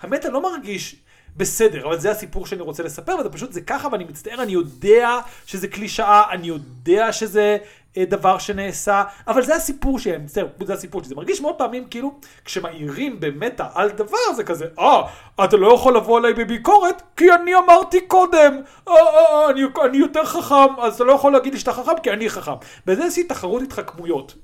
[0.00, 1.02] המטה לא מרגיש
[1.36, 5.18] בסדר, אבל זה הסיפור שאני רוצה לספר, וזה פשוט, זה ככה, ואני מצטער, אני יודע
[5.46, 7.58] שזה קלישאה, אני יודע שזה
[7.96, 11.08] אה, דבר שנעשה, אבל זה הסיפור שלי, אני מצטער, זה הסיפור שלי.
[11.08, 12.14] זה מרגיש מאוד פעמים כאילו,
[12.44, 15.02] כשמעירים במטה על דבר, זה כזה, אה,
[15.44, 19.98] אתה לא יכול לבוא אליי בביקורת, כי אני אמרתי קודם, אה, אה, אה, אני, אני
[19.98, 22.52] יותר חכם, אז אתה לא יכול להגיד לי שאתה חכם, כי אני חכם.
[22.86, 24.34] וזה איזושהי תחרות התחכמויות.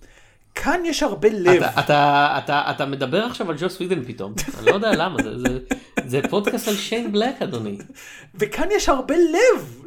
[0.55, 1.63] כאן יש הרבה לב.
[1.63, 5.39] אתה, אתה, אתה, אתה מדבר עכשיו על ג'וס ווידן פתאום, אני לא יודע למה, זה,
[5.39, 5.59] זה,
[6.07, 7.79] זה פודקאסט על שיין בלק אדוני.
[8.35, 9.83] וכאן יש הרבה לב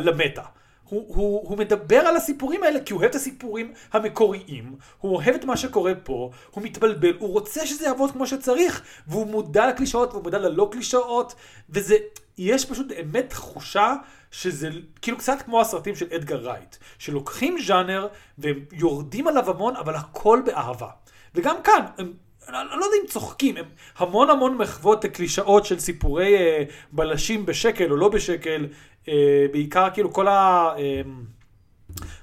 [0.00, 0.42] למטה.
[0.88, 5.34] הוא, הוא, הוא מדבר על הסיפורים האלה כי הוא אוהב את הסיפורים המקוריים, הוא אוהב
[5.34, 10.10] את מה שקורה פה, הוא מתבלבל, הוא רוצה שזה יעבוד כמו שצריך, והוא מודע לקלישאות
[10.10, 11.34] והוא מודע ללא קלישאות,
[11.70, 11.96] וזה,
[12.38, 13.94] יש פשוט באמת תחושה
[14.30, 14.68] שזה
[15.02, 20.42] כאילו קצת כמו הסרטים של אדגר רייט, שלוקחים ז'אנר והם יורדים עליו המון, אבל הכל
[20.46, 20.90] באהבה.
[21.34, 22.12] וגם כאן, הם,
[22.48, 23.64] אני לא יודע אם צוחקים, הם
[23.96, 28.66] המון המון מחוות קלישאות של סיפורי אה, בלשים בשקל או לא בשקל,
[29.08, 30.68] אה, בעיקר כאילו כל ה...
[30.78, 31.00] אה,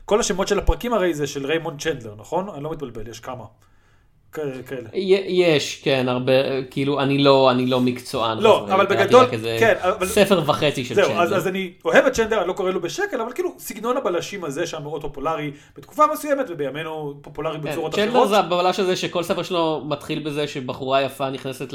[0.06, 2.50] כל השמות של הפרקים הרי זה של ריימונד צ'נדלר, נכון?
[2.50, 3.44] אני לא מתבלבל, יש כמה.
[4.68, 4.90] כאלה.
[4.94, 6.32] יש, כן, הרבה,
[6.72, 8.38] כאילו, אני לא, אני לא מקצוען.
[8.38, 9.26] לא, אז אבל בגדול,
[9.60, 11.38] כן, אבל- ספר וחצי של זהו, אז, צ'נדלר.
[11.38, 14.68] אז אני אוהב את צ'נדלר, אני לא קורא לו בשקל, אבל כאילו סגנון הבלשים הזה
[14.68, 18.30] שהיה מאוד פופולרי בתקופה מסוימת ובימינו פופולרי כן, בצורות צ'נדלר אחרות.
[18.30, 21.74] זה הבלש הזה שכל ספר שלו מתחיל בזה שבחורה יפה נכנסת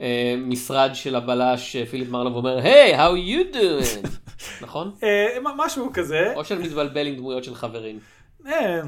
[0.00, 4.08] למשרד של הבלש אה, פיליפ מרלו ואומר, היי, how you doing?
[4.64, 4.90] נכון?
[5.02, 6.32] אה, משהו כזה.
[6.36, 7.98] או שאני מתבלבל עם דמויות של חברים.
[8.46, 8.80] אה,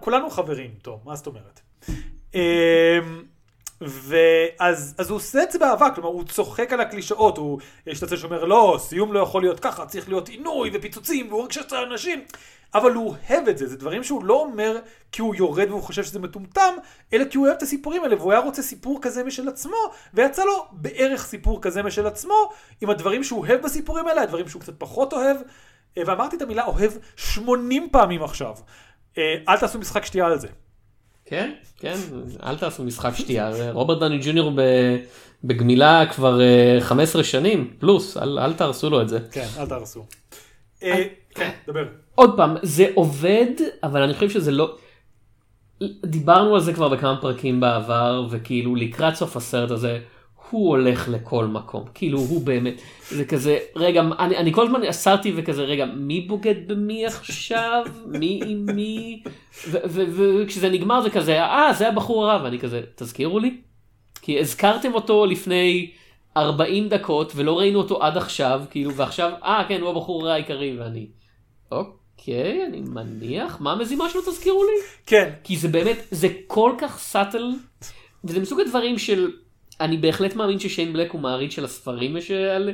[0.00, 1.60] כולנו חברים, טוב, מה זאת אומרת?
[2.34, 2.98] אה,
[3.80, 8.02] ואז אז הוא עושה את זה באהבה, כלומר הוא צוחק על הקלישאות, הוא, יש את
[8.02, 11.82] הצד שאומר לא, סיום לא יכול להיות ככה, צריך להיות עינוי ופיצוצים, והוא רק 16
[11.82, 12.24] אנשים,
[12.74, 14.78] אבל הוא אוהב את זה, זה דברים שהוא לא אומר
[15.12, 16.74] כי הוא יורד והוא חושב שזה מטומטם,
[17.12, 19.76] אלא כי הוא אוהב את הסיפורים האלה, והוא היה רוצה סיפור כזה משל עצמו,
[20.14, 24.62] ויצא לו בערך סיפור כזה משל עצמו, עם הדברים שהוא אוהב בסיפורים האלה, הדברים שהוא
[24.62, 25.36] קצת פחות אוהב,
[25.98, 28.54] אה, ואמרתי את המילה אוהב 80 פעמים עכשיו.
[29.18, 30.48] אה, אל תעשו משחק שתייה על זה.
[31.30, 31.94] כן, כן,
[32.42, 33.50] אל תעשו משחק שתייה.
[33.72, 34.96] רוברט דני ג'וניור ב-
[35.44, 39.18] בגמילה כבר אה, 15 שנים, פלוס, אל אל תהרסו לו את זה.
[39.32, 40.04] כן, אל תהרסו.
[40.82, 41.84] אה, כן, דבר.
[42.14, 43.46] עוד פעם, זה עובד,
[43.82, 44.76] אבל אני חושב שזה לא...
[46.06, 49.98] דיברנו על זה כבר בכמה פרקים בעבר, וכאילו לקראת סוף הסרט הזה,
[50.50, 51.84] הוא הולך לכל מקום.
[51.94, 52.74] כאילו, הוא באמת,
[53.10, 57.84] זה כזה, רגע, אני, אני כל הזמן אסרתי וכזה, רגע, מי בוגד במי עכשיו?
[58.06, 59.22] מי עם מי?
[59.70, 63.56] וכשזה נגמר זה כזה, אה, זה הבחור הרע, ואני כזה, תזכירו לי?
[64.22, 65.90] כי הזכרתם אותו לפני
[66.36, 70.76] 40 דקות, ולא ראינו אותו עד עכשיו, כאילו, ועכשיו, אה, כן, הוא הבחור הרע העיקרי,
[70.78, 71.06] ואני,
[71.72, 74.86] אוקיי, אני מניח, מה המזימה שלו תזכירו לי?
[75.06, 77.52] כן, כי זה באמת, זה כל כך subtle,
[78.24, 79.30] וזה מסוג הדברים של,
[79.80, 82.70] אני בהחלט מאמין ששיין בלק הוא מעריץ של הספרים ושל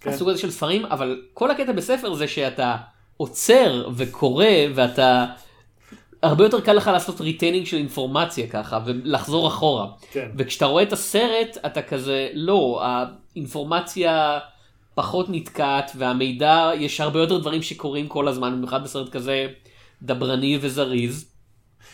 [0.00, 0.10] כן.
[0.10, 2.76] הסוג הזה של ספרים, אבל כל הקטע בספר זה שאתה
[3.16, 4.44] עוצר וקורא
[4.74, 5.26] ואתה,
[6.22, 9.86] הרבה יותר קל לך לעשות retaining של אינפורמציה ככה ולחזור אחורה.
[10.12, 10.30] כן.
[10.38, 14.38] וכשאתה רואה את הסרט אתה כזה, לא, האינפורמציה
[14.94, 19.46] פחות נתקעת והמידע, יש הרבה יותר דברים שקורים כל הזמן, במיוחד בסרט כזה
[20.02, 21.30] דברני וזריז,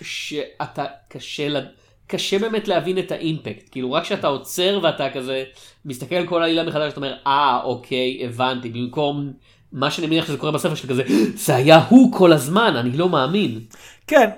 [0.03, 1.69] שאתה קשה, לד-
[2.07, 5.45] קשה באמת להבין את האימפקט, כאילו רק כשאתה עוצר ואתה כזה
[5.85, 9.33] מסתכל על כל העלילה מחדש, אתה אומר, אה, אוקיי, הבנתי, במקום
[9.73, 11.03] מה שאני מניח שזה קורה בספר של כזה,
[11.35, 13.61] זה היה הוא כל הזמן, אני לא מאמין.
[14.07, 14.31] כן.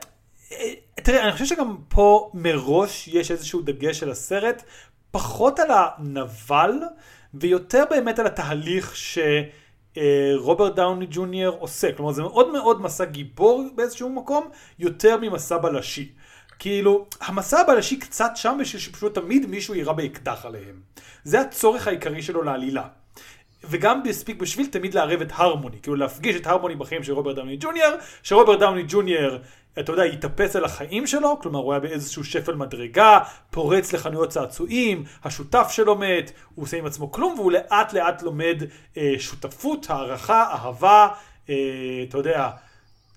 [0.52, 4.62] אה, תראה, אני חושב שגם פה מראש יש איזשהו דגש של הסרט,
[5.10, 6.72] פחות על הנבל,
[7.34, 8.96] ויותר באמת על התהליך
[9.96, 11.92] שרוברט דאוני ג'וניור עושה.
[11.92, 16.12] כלומר, זה מאוד מאוד מסע גיבור באיזשהו מקום, יותר ממסע בלשי.
[16.58, 20.80] כאילו, המסע הבלשי קצת שם בשביל שפשוט תמיד מישהו יירה באקדח עליהם.
[21.24, 22.88] זה הצורך העיקרי שלו לעלילה.
[23.64, 27.56] וגם הספיק בשביל תמיד לערב את הרמוני, כאילו להפגיש את הרמוני בחיים של רוברט דאוני
[27.60, 27.92] ג'וניור,
[28.22, 29.36] שרוברט דאוני ג'וניור,
[29.78, 33.18] אתה יודע, יתאפס על החיים שלו, כלומר הוא היה באיזשהו שפל מדרגה,
[33.50, 38.62] פורץ לחנויות צעצועים, השותף שלו מת, הוא עושה עם עצמו כלום, והוא לאט לאט לומד
[38.96, 41.08] אה, שותפות, הערכה, אהבה,
[41.48, 41.54] אה,
[42.08, 42.50] אתה יודע,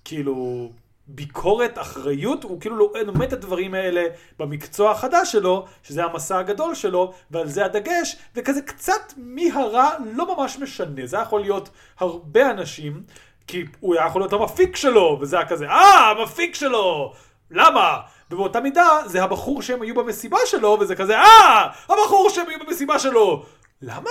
[0.04, 0.70] כאילו
[1.06, 4.04] ביקורת, אחריות, הוא כאילו לא- לומד את הדברים האלה
[4.38, 10.36] במקצוע החדש שלו, שזה המסע הגדול שלו, ועל זה הדגש, וכזה קצת מי הרע לא
[10.36, 13.02] ממש משנה, זה יכול להיות הרבה אנשים,
[13.46, 17.12] כי הוא היה יכול להיות המפיק שלו, וזה היה כזה, אה, המפיק שלו,
[17.50, 17.98] למה?
[18.30, 22.98] ובאותה מידה, זה הבחור שהם היו במסיבה שלו, וזה כזה, אה, הבחור שהם היו במסיבה
[22.98, 23.44] שלו,
[23.82, 24.10] למה?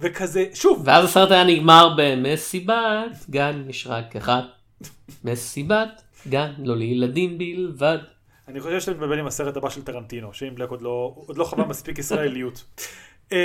[0.00, 4.42] וכזה, שוב, ואז הסרט היה נגמר במסיבת גן יש רק אחד.
[5.24, 7.98] מסיבת גן לא לילדים בלבד.
[8.48, 11.44] אני חושב שאתה מתבלבל עם הסרט הבא של טרנטינו, שאם בלק עוד לא, עוד לא
[11.44, 12.64] חווה מספיק ישראליות.
[13.32, 13.36] אמ,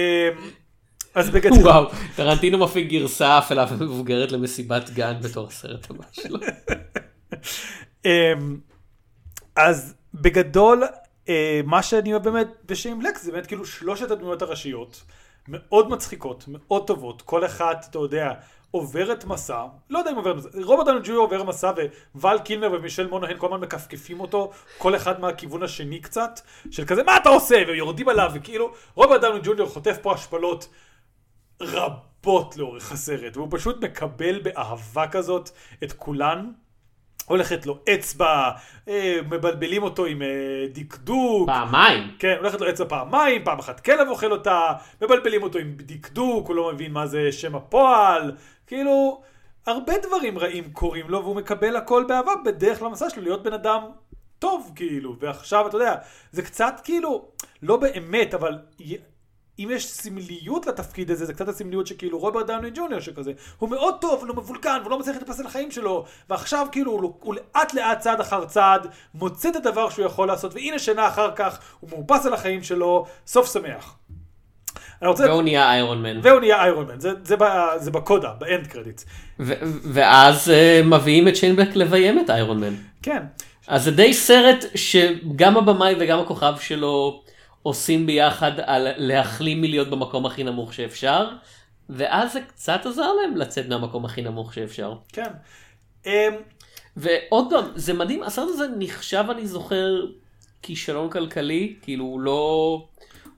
[1.15, 6.39] אז בגדול, וואו, טרנטינו מפיק גרסה אפלה ומבוגרת למסיבת גן בתור הסרט הבא שלו.
[8.05, 8.59] אמ,
[9.55, 10.83] אז בגדול,
[11.29, 15.03] אה, מה שאני אוהב באמת בשיים בלק זה באמת כאילו שלושת הדמויות הראשיות,
[15.47, 18.33] מאוד מצחיקות, מאוד טובות, כל אחת, אתה יודע,
[18.71, 21.71] עוברת מסע, לא יודע אם עוברת מסע, רוברט דאוני ג'וניור עובר מסע
[22.15, 26.39] וואל קילמר ומישל מונהן כל הזמן מכפכפים אותו, כל אחד מהכיוון השני קצת,
[26.71, 30.69] של כזה מה אתה עושה, ויורדים עליו, וכאילו רוברט דאוני ג'וניור חוטף פה השפלות
[31.61, 35.49] רבות לאורך הסרט, והוא פשוט מקבל באהבה כזאת
[35.83, 36.51] את כולן.
[37.31, 38.49] הולכת לו אצבע,
[38.87, 40.27] אה, מבלבלים אותו עם אה,
[40.73, 41.49] דקדוק.
[41.49, 42.11] פעמיים.
[42.19, 46.55] כן, הולכת לו אצבע פעמיים, פעם אחת כלב אוכל אותה, מבלבלים אותו עם דקדוק, הוא
[46.55, 48.31] לא מבין מה זה שם הפועל,
[48.67, 49.21] כאילו,
[49.67, 53.81] הרבה דברים רעים קורים לו, והוא מקבל הכל באהבה בדרך למסע שלו להיות בן אדם
[54.39, 55.95] טוב, כאילו, ועכשיו, אתה יודע,
[56.31, 57.25] זה קצת כאילו,
[57.61, 58.57] לא באמת, אבל
[59.63, 63.95] אם יש סמליות לתפקיד הזה, זה קצת הסמליות שכאילו רוברט דאוני ג'וניור שכזה, הוא מאוד
[64.01, 67.35] טוב, הוא לא מבולגן, והוא לא מצליח להתפס על החיים שלו, ועכשיו כאילו הוא, הוא
[67.35, 71.59] לאט לאט צעד אחר צעד, מוצא את הדבר שהוא יכול לעשות, והנה שנה אחר כך
[71.79, 73.95] הוא מאופס על החיים שלו, סוף שמח.
[75.01, 75.25] רוצה...
[75.25, 76.19] והוא נהיה איירון מן.
[76.23, 79.01] והוא נהיה איירון מן, זה, זה, ב- זה בקודה, באנד קרדיט.
[79.93, 82.73] ואז אה, מביאים את שיינבק לביים את איירון מן.
[83.01, 83.23] כן.
[83.67, 87.23] אז זה די סרט שגם הבמאי וגם הכוכב שלו
[87.63, 91.29] עושים ביחד על להחלים מלהיות במקום הכי נמוך שאפשר,
[91.89, 94.93] ואז זה קצת עזר להם לצאת מהמקום הכי נמוך שאפשר.
[95.13, 95.31] כן.
[96.05, 96.11] אמ,
[96.97, 100.05] ועוד פעם, זה מדהים, הסרט הזה נחשב, אני זוכר,
[100.61, 102.85] כישלון כלכלי, כאילו הוא לא,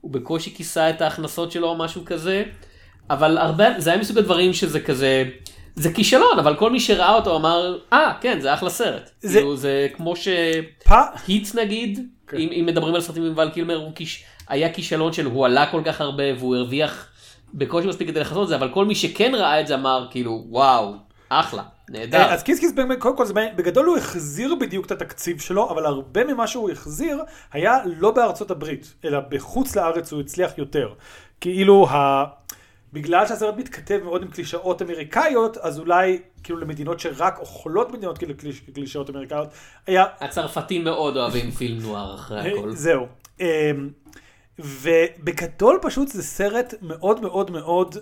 [0.00, 2.44] הוא בקושי כיסה את ההכנסות שלו או משהו כזה,
[3.10, 5.24] אבל הרבה, זה היה מסוג הדברים שזה כזה,
[5.76, 9.10] זה כישלון, אבל כל מי שראה אותו אמר, אה, כן, זה אחלה סרט.
[9.20, 10.18] זה- כאילו, זה כמו פ...
[10.18, 12.36] שהיט נגיד, כן.
[12.36, 15.66] אם, אם מדברים על סרטים עם ול קילמר, הוא כיש, היה כישלון של הוא עלה
[15.70, 17.08] כל כך הרבה והוא הרוויח
[17.54, 20.44] בקושי מספיק כדי לכסות את זה, אבל כל מי שכן ראה את זה אמר, כאילו,
[20.48, 20.94] וואו,
[21.28, 22.18] אחלה, נהדר.
[22.18, 23.24] אה, אז קיס קיס קודם כל,
[23.56, 28.50] בגדול הוא החזיר בדיוק את התקציב שלו, אבל הרבה ממה שהוא החזיר היה לא בארצות
[28.50, 30.88] הברית, אלא בחוץ לארץ הוא הצליח יותר.
[31.40, 32.24] כאילו, ה...
[32.94, 38.34] בגלל שהסרט מתכתב מאוד עם קלישאות אמריקאיות, אז אולי, כאילו למדינות שרק אוכלות מדינות כאילו
[38.36, 39.48] קליש- קלישאות אמריקאיות,
[39.86, 42.72] היה הצרפתים מאוד אוהבים פילם נוער אחרי הכל.
[42.72, 43.06] זהו.
[43.40, 43.46] אמ,
[44.58, 47.96] ובגדול פשוט זה סרט מאוד מאוד מאוד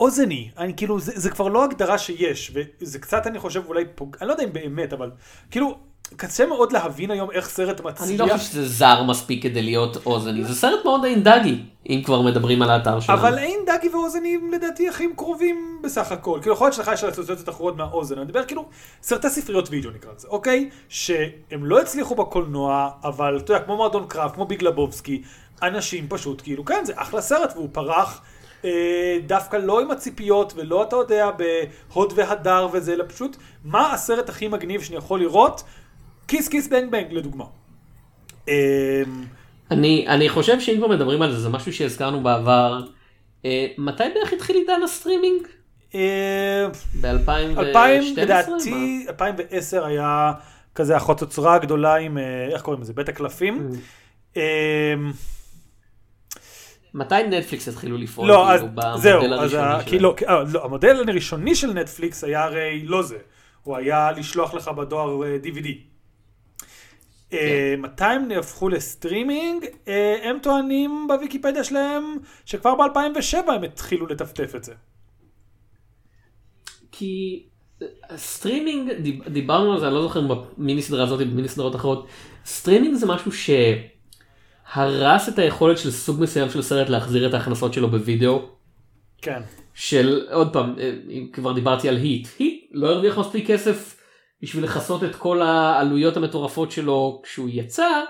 [0.00, 0.50] אוזני.
[0.58, 4.16] אני כאילו, זה, זה כבר לא הגדרה שיש, וזה קצת אני חושב אולי פוג...
[4.20, 5.10] אני לא יודע אם באמת, אבל
[5.50, 5.78] כאילו,
[6.16, 8.08] קשה מאוד להבין היום איך סרט מצליח.
[8.08, 12.22] אני לא חושב שזה זר מספיק כדי להיות אוזני, זה סרט מאוד אינדגי, אם כבר
[12.22, 13.18] מדברים על האתר שלנו.
[13.18, 16.38] אבל אין דגי ואוזני לדעתי אחים קרובים בסך הכל.
[16.42, 18.14] כאילו יכול להיות שלך יש אסוציאציות אחרות מהאוזן.
[18.14, 18.64] אני מדבר כאילו
[19.02, 20.70] סרטי ספריות וידאו נקרא לזה, אוקיי?
[20.88, 25.22] שהם לא הצליחו בקולנוע, אבל אתה יודע, כמו מועדון קרב, כמו ביג לבובסקי,
[25.62, 28.20] אנשים פשוט כאילו, כן, זה אחלה סרט והוא פרח.
[28.64, 34.28] אה, דווקא לא עם הציפיות ולא אתה יודע בהוד והדר וזה, אלא פשוט מה הסרט
[34.28, 35.62] הכי מגניב שאני יכול לראות?
[36.28, 37.44] Kiss Kiss Bang Bang לדוגמה.
[38.48, 39.02] אה,
[39.70, 42.80] אני, אני חושב שאם כבר מדברים על זה, זה משהו שהזכרנו בעבר.
[43.44, 45.46] אה, מתי בערך התחיל עידן הסטרימינג?
[45.94, 46.66] אה,
[47.00, 47.58] ב-2012?
[47.58, 50.32] 2000, לדעתי, 2010 היה
[50.74, 52.92] כזה החוצוצרה הגדולה עם, אה, איך קוראים לזה?
[52.92, 53.70] בית הקלפים.
[53.72, 53.76] Mm.
[54.36, 54.94] אה,
[56.94, 58.28] מתי נטפליקס התחילו לפעול?
[58.28, 60.02] לא, אז כאילו, זהו, אז הראשוני כי שלהם?
[60.52, 63.18] לא, המודל הראשוני של נטפליקס היה הרי לא זה,
[63.62, 65.68] הוא היה לשלוח לך בדואר DVD.
[67.32, 69.64] אה, מתי הם נהפכו לסטרימינג?
[69.88, 72.04] אה, הם טוענים בוויקיפדיה שלהם
[72.44, 74.74] שכבר ב-2007 הם התחילו לטפטף את זה.
[76.92, 77.42] כי
[77.82, 77.86] אה,
[78.16, 80.20] סטרימינג, דיב- דיברנו על זה, אני לא זוכר
[80.56, 82.06] במיני סדרה הזאת, במיני סדרות אחרות,
[82.46, 83.30] סטרימינג זה משהו
[84.74, 88.48] שהרס את היכולת של סוג מסוים של סרט להחזיר את ההכנסות שלו בווידאו.
[89.22, 89.42] כן.
[89.74, 90.74] של עוד פעם
[91.10, 93.95] אם כבר דיברתי על היט היט לא הרוויח מספיק כסף
[94.42, 98.02] בשביל לכסות את כל העלויות המטורפות שלו כשהוא יצא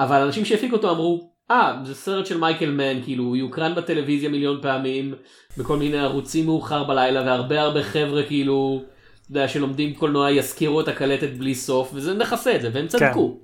[0.00, 4.28] אבל אנשים שהפיקו אותו אמרו אה זה סרט של מייקל מן כאילו הוא יוקרן בטלוויזיה
[4.28, 5.14] מיליון פעמים
[5.58, 8.82] בכל מיני ערוצים מאוחר בלילה והרבה הרבה חבר'ה כאילו
[9.24, 13.38] אתה יודע, שלומדים קולנוע יזכירו את הקלטת בלי סוף וזה נכסה את זה והם צדקו.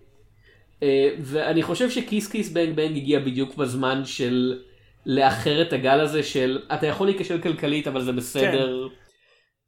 [0.83, 4.59] אה, ואני חושב שכיס כיס בנג בנג הגיע בדיוק בזמן של
[5.07, 8.89] לאחר את הגל הזה של אתה יכול להיכשל כלכלית אבל זה בסדר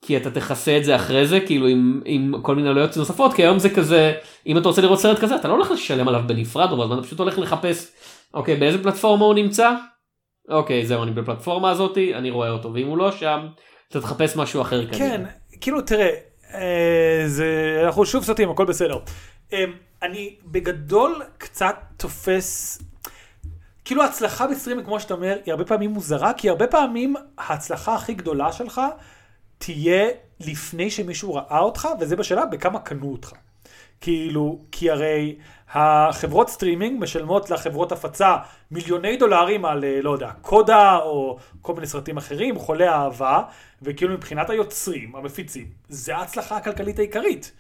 [0.02, 3.42] כי אתה תכסה את זה אחרי זה כאילו עם, עם כל מיני עלויות נוספות כי
[3.42, 4.12] היום זה כזה
[4.46, 7.18] אם אתה רוצה לראות סרט כזה אתה לא הולך לשלם עליו בנפרד אבל אתה פשוט
[7.18, 7.92] הולך לחפש
[8.34, 9.74] אוקיי באיזה פלטפורמה הוא נמצא
[10.48, 13.46] אוקיי זהו אני בפלטפורמה הזאתי אני רואה אותו ואם הוא לא שם
[13.92, 14.98] אתה תחפש משהו אחר כנראה.
[14.98, 15.22] כן,
[15.60, 16.10] כאילו תראה,
[16.54, 18.98] אה, זה, אנחנו שוב סוטים, הכל בסדר.
[19.52, 19.64] אה,
[20.02, 22.82] אני בגדול קצת תופס,
[23.84, 28.14] כאילו ההצלחה בסטרימינג, כמו שאתה אומר, היא הרבה פעמים מוזרה, כי הרבה פעמים ההצלחה הכי
[28.14, 28.80] גדולה שלך
[29.64, 30.08] תהיה
[30.40, 33.32] לפני שמישהו ראה אותך, וזה בשאלה בכמה קנו אותך.
[34.00, 35.36] כאילו, כי הרי
[35.72, 38.36] החברות סטרימינג משלמות לחברות הפצה
[38.70, 43.42] מיליוני דולרים על, אה, לא יודע, קודה או כל מיני סרטים אחרים, חולי אהבה,
[43.82, 47.52] וכאילו מבחינת היוצרים, המפיצים, זה ההצלחה הכלכלית העיקרית.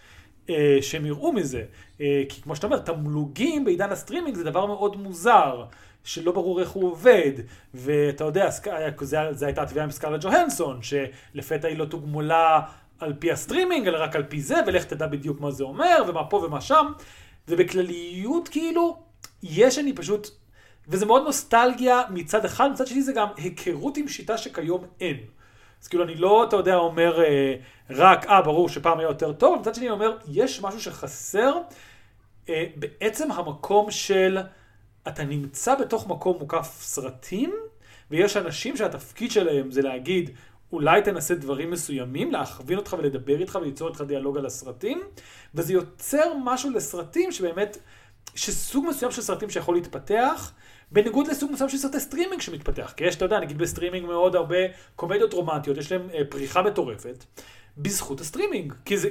[0.50, 1.64] אה, שהם יראו מזה.
[2.00, 5.64] אה, כי כמו שאתה אומר, תמלוגים בעידן הסטרימינג זה דבר מאוד מוזר,
[6.04, 7.32] שלא ברור איך הוא עובד.
[7.74, 8.50] ואתה יודע,
[9.30, 12.60] זה הייתה התביעה עם סקרלט ג'והנסון, שלפתע היא לא תוגמלה
[12.98, 16.24] על פי הסטרימינג, אלא רק על פי זה, ולך תדע בדיוק מה זה אומר, ומה
[16.24, 16.92] פה ומה שם.
[17.48, 19.02] ובכלליות, כאילו,
[19.42, 20.28] יש אני פשוט...
[20.88, 25.16] וזה מאוד נוסטלגיה מצד אחד, מצד שני זה גם היכרות עם שיטה שכיום אין.
[25.82, 27.54] אז כאילו אני לא, אתה יודע, אומר אה,
[27.90, 31.54] רק, אה, ברור שפעם היה יותר טוב, מצד שני אני אומר, יש משהו שחסר,
[32.48, 34.38] אה, בעצם המקום של,
[35.08, 37.54] אתה נמצא בתוך מקום מוקף סרטים,
[38.10, 40.30] ויש אנשים שהתפקיד שלהם זה להגיד,
[40.72, 45.00] אולי תנסה דברים מסוימים, להכווין אותך ולדבר איתך וליצור איתך דיאלוג על הסרטים,
[45.54, 47.78] וזה יוצר משהו לסרטים שבאמת,
[48.34, 50.52] שסוג מסוים של סרטים שיכול להתפתח,
[50.92, 52.94] בניגוד לסוג מסוים של סרטי סטרימינג שמתפתח.
[52.96, 54.56] כי יש, אתה יודע, נגיד בסטרימינג מאוד הרבה
[54.96, 57.24] קומדיות רומנטיות, יש להם אה, פריחה מטורפת,
[57.78, 58.74] בזכות הסטרימינג.
[58.84, 59.08] כי זה...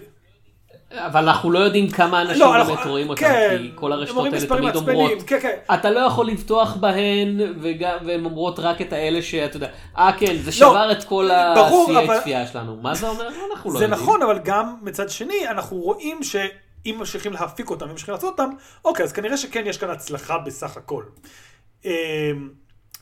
[0.94, 4.26] אבל אנחנו לא יודעים כמה אנשים לא, באמת אנחנו- רואים אותם, כן, כי כל הרשתות
[4.26, 5.58] האלה תמיד מעצבנים, אומרות, כן, כן.
[5.74, 10.36] אתה לא יכול לבטוח בהן, וגם, והן אומרות רק את האלה שאתה יודע, אה כן,
[10.38, 13.28] זה שבר את כל שיאי ה- אבל- צפייה שלנו, מה זה אומר?
[13.52, 14.02] אנחנו לא זה יודעים.
[14.04, 18.50] נכון, אבל גם מצד שני, אנחנו רואים שאם ממשיכים להפיק אותם, אם ממשיכים לעשות אותם,
[18.86, 21.04] אוקיי, אז כנראה שכן יש כאן הצלחה בסך הכל.
[21.86, 21.92] אמ,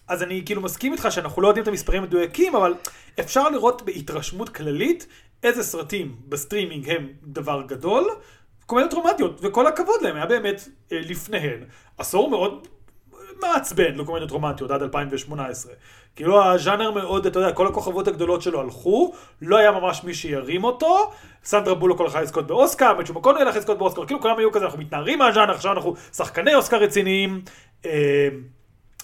[0.07, 2.73] אז אני כאילו מסכים איתך שאנחנו לא יודעים את המספרים המדויקים, אבל
[3.19, 5.07] אפשר לראות בהתרשמות כללית
[5.43, 8.09] איזה סרטים בסטרימינג הם דבר גדול,
[8.65, 11.63] קומדיות רומנטיות, וכל הכבוד להם, היה באמת אה, לפניהן
[11.97, 12.67] עשור מאוד
[13.41, 15.73] מעצבן לקומדיות רומנטיות עד 2018.
[16.15, 20.63] כאילו הז'אנר מאוד, אתה יודע, כל הכוכבות הגדולות שלו הלכו, לא היה ממש מי שירים
[20.63, 21.11] אותו,
[21.43, 24.79] סנדרה בולוק הלכה לזכות באוסקר, מת'יו מקונוהיי הלך לזכות באוסקר, כאילו כולם היו כזה, אנחנו
[24.79, 27.41] מתנערים מהז'אנר, עכשיו אנחנו שחקני אוסקר רציניים.
[27.85, 28.29] אה,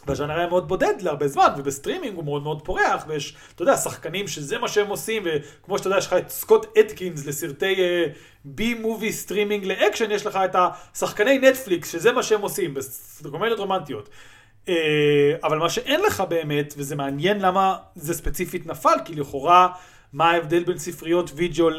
[0.07, 4.27] והז'אנר היה מאוד בודד להרבה זמן, ובסטרימינג הוא מאוד מאוד פורח, ויש, אתה יודע, שחקנים
[4.27, 7.75] שזה מה שהם עושים, וכמו שאתה יודע, יש לך את סקוט אטקינס לסרטי
[8.45, 12.73] B movie סטרימינג לאקשן, יש לך את השחקני נטפליקס, שזה מה שהם עושים,
[13.21, 14.09] בקומדיות רומנטיות.
[14.69, 19.67] אה, אבל מה שאין לך באמת, וזה מעניין למה זה ספציפית נפל, כי לכאורה,
[20.13, 21.69] מה ההבדל בין ספריות וידאו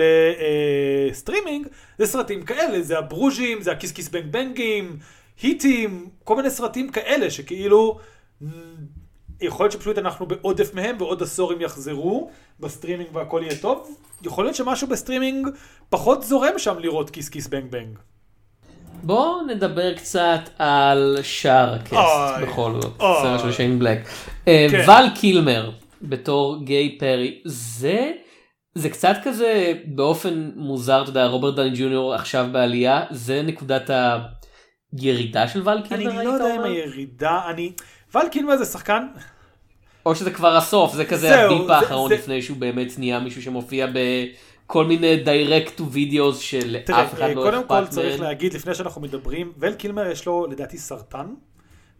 [1.11, 1.67] לסטרימינג,
[1.99, 4.99] זה סרטים כאלה, זה הברוז'ים, זה הקיס קיס בנג בנגים,
[5.43, 7.99] heat-ים, כל מיני סרטים כאלה, שכאילו,
[9.41, 13.99] יכול להיות שפשוט אנחנו בעודף מהם, ועוד עשור הם יחזרו בסטרימינג והכל יהיה טוב.
[14.23, 15.49] יכול להיות שמשהו בסטרימינג
[15.89, 17.99] פחות זורם שם לראות קיס קיס בנג בנג.
[19.03, 22.93] בואו נדבר קצת על Charade, אוי, בכל זאת.
[22.99, 23.99] סרט של שיין בלק.
[24.49, 24.67] אה.
[24.87, 25.71] ול קילמר
[26.03, 28.13] בתור גיי פרי, זה,
[28.75, 33.91] זה קצת כזה באופן מוזר, אתה יודע, רוברט דאוני ג'וניור עכשיו בעלייה, זה נקודת
[34.93, 36.71] הירידה של ול אני קילמר, לא היית יודע אם אומר?
[36.71, 37.73] הירידה, אני...
[38.17, 39.07] ואל קילמר זה שחקן,
[40.07, 43.43] או שזה כבר הסוף, זה כזה זהו, הביפ האחרון זה- לפני שהוא באמת נהיה מישהו
[43.43, 43.87] שמופיע
[44.67, 48.23] בכל מיני direct to videos של תראה, אף אחד לא קודם כל אכפת צריך מהם.
[48.29, 51.27] להגיד, לפני שאנחנו מדברים, ול קילמר יש לו לדעתי סרטן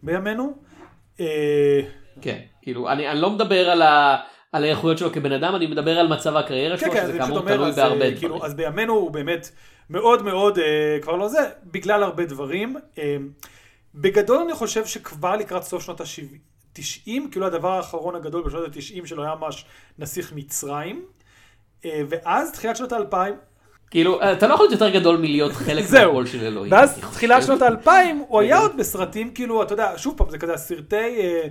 [0.03, 0.53] בימינו.
[1.19, 1.79] אה,
[2.21, 4.17] כן, כאילו, אני, אני לא מדבר על, ה,
[4.51, 7.39] על האיכויות שלו כבן אדם, אני מדבר על מצב הקריירה כן, שלו, כן, שזה כאמור
[7.41, 8.17] תלוי בהרבה אה, דברים.
[8.17, 9.49] כאילו, אז בימינו הוא באמת
[9.89, 10.63] מאוד מאוד, אה,
[11.01, 12.75] כבר לא זה, בגלל הרבה דברים.
[12.97, 13.17] אה,
[14.01, 19.23] בגדול אני חושב שכבר לקראת סוף שנות ה-90, כאילו הדבר האחרון הגדול בשנות ה-90 שלו
[19.23, 19.65] היה ממש
[19.99, 21.05] נסיך מצרים.
[21.85, 23.35] אה, ואז תחילת שנות האלפיים,
[23.91, 25.85] כאילו, אתה לא יכול להיות יותר גדול מלהיות חלק.
[25.93, 26.71] מהקול של אלוהים.
[26.71, 26.99] ואז.
[26.99, 28.57] תחילת שנות האלפיים הוא היה.
[28.57, 31.47] עוד בסרטים כאילו אתה יודע שוב פעם זה כזה הסרטי אה,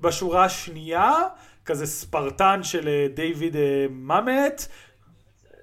[0.00, 1.12] בשורה השנייה
[1.64, 4.62] כזה ספרטן של אה, דיוויד אה, ממט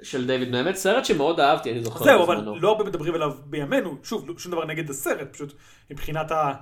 [0.03, 2.05] של דיוויד באמת, סרט שמאוד אהבתי, אני זוכר.
[2.05, 2.43] זהו אבל.
[2.61, 5.53] לא הרבה מדברים עליו בימינו שוב לא- שום דבר נגד הסרט פשוט
[5.91, 6.53] מבחינת ה...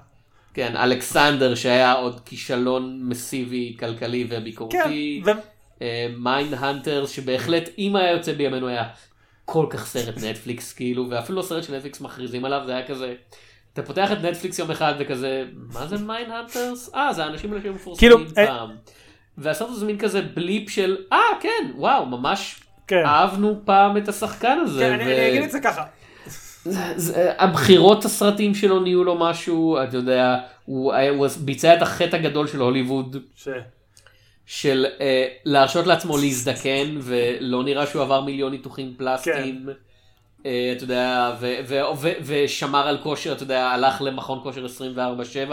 [0.54, 5.24] כן, אלכסנדר שהיה עוד כישלון מסיבי, כלכלי כן וביקורתי.
[5.26, 5.32] ו-
[6.18, 8.84] מיינדהאנטרס שבהחלט אם היה יוצא בימינו היה
[9.46, 13.16] כל כך סרט נטפליקס כאילו ואפילו לא סרט שנטפליקס מכריזים עליו זה היה כזה.
[13.74, 16.90] אתה פותח את נטפליקס יום אחד וכזה מה זה מיינדהאנטרס?
[16.96, 18.70] אה זה האנשים האלה שמפורסמים כאילו, אה- פעם.
[19.38, 22.61] והסרט הזה מין כזה blip של אה כן וואו ממש
[22.92, 23.06] כן.
[23.06, 24.80] אהבנו פעם את השחקן הזה.
[24.80, 25.84] כן, אני ו- אני אגיד את זה ככה
[27.38, 32.60] הבחירות הסרטים שלו נהיו לו משהו, אתה יודע, הוא הוא ביצע את החטא הגדול של
[32.60, 33.18] הוליווד.
[33.36, 33.48] ש...
[34.46, 39.70] של אה, להרשות לעצמו להזדקן ולא נראה שהוא עבר מיליון ניתוחים פלסטיים.
[40.46, 45.52] אה, אתה יודע, ו- ו- ו- ושמר על כושר, אתה יודע, הלך למכון כושר 24/7,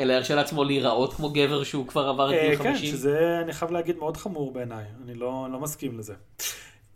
[0.00, 2.90] אלא הרשה לעצמו להיראות כמו גבר שהוא כבר עבר את אה, גיל כן, 50.
[2.90, 6.14] שזה, אני חייב להגיד, מאוד חמור בעיניי, אני לא, לא מסכים לזה.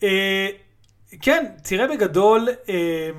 [0.03, 0.49] אה,
[1.23, 3.11] כן, תראה בגדול, אה,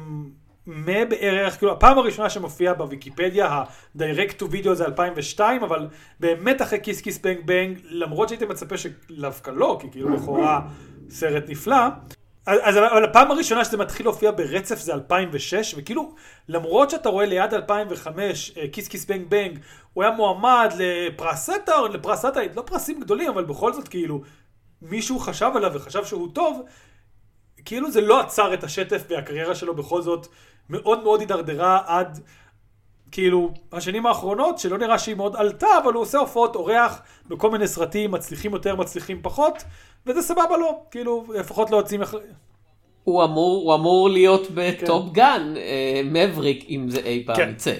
[0.67, 5.87] מבערך, כאילו, הפעם הראשונה שמופיע בוויקיפדיה, ה-direct to video זה 2002, אבל
[6.19, 10.61] באמת אחרי כיס כיס בנג בנג, למרות שהייתי מצפה שדווקא לא, כי כאילו לכאורה
[11.09, 11.77] סרט נפלא,
[12.45, 16.15] אז, אבל הפעם הראשונה שזה מתחיל להופיע ברצף זה 2006, וכאילו,
[16.47, 19.59] למרות שאתה רואה ליד 2005, אה, כיס כיס בנג בנג,
[19.93, 24.21] הוא היה מועמד לפרס סטאר, לפרס סטאר, לא פרסים גדולים, אבל בכל זאת כאילו,
[24.81, 26.61] מישהו חשב עליו וחשב שהוא טוב,
[27.65, 30.27] כאילו זה לא עצר את השטף והקריירה שלו בכל זאת
[30.69, 32.19] מאוד מאוד הידרדרה עד
[33.11, 37.67] כאילו השנים האחרונות שלא נראה שהיא מאוד עלתה אבל הוא עושה הופעות אורח בכל מיני
[37.67, 39.63] סרטים מצליחים יותר מצליחים פחות
[40.05, 42.13] וזה סבבה לו כאילו לפחות לא יוצאים אח...
[43.03, 47.49] הוא אמור, הוא אמור להיות בטופ גן, אה, מבריק, אם זה אי פעם כן.
[47.49, 47.75] יצא.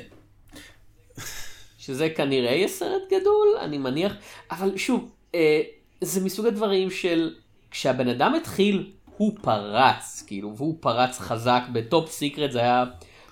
[1.78, 4.14] שזה כנראה יהיה סרט גדול, אני מניח,
[4.52, 5.62] אבל שוב, אה,
[6.02, 7.36] זה מסוג הדברים של
[7.72, 12.84] כשהבן אדם התחיל, הוא פרץ, כאילו, והוא פרץ חזק בטופ סיקרט, זה היה,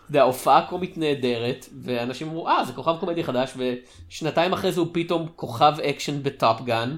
[0.10, 4.80] אתה יודע, הופעה קומית נהדרת, ואנשים אמרו, אה, זה כוכב קומדי חדש, ושנתיים אחרי זה
[4.80, 6.98] הוא פתאום כוכב אקשן בטופ גן.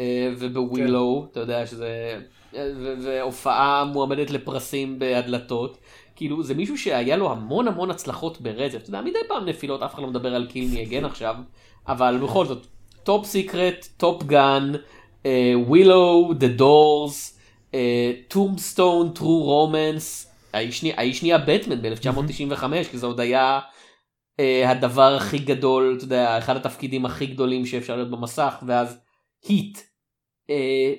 [0.00, 2.20] אה, ובווילו, אתה יודע שזה,
[2.54, 2.70] אה,
[3.02, 5.78] והופעה מועמדת לפרסים בהדלתות.
[6.16, 9.94] כאילו זה מישהו שהיה לו המון המון הצלחות ברצף, אתה יודע, מדי פעם נפילות, אף
[9.94, 11.34] אחד לא מדבר על קיל מי אגיין עכשיו,
[11.88, 12.66] אבל בכל זאת,
[13.04, 14.72] טופ סיקרט, טופ גן,
[15.54, 17.40] ווילו, דה דורס,
[18.28, 20.25] טומסטון, טרו רומנס,
[20.96, 23.60] האיש נהיה בטמן ב-1995, כי זה עוד היה
[24.40, 28.98] אה, הדבר הכי גדול, אתה יודע, אחד התפקידים הכי גדולים שאפשר להיות במסך, ואז
[29.48, 29.78] היט.
[30.50, 30.94] אה,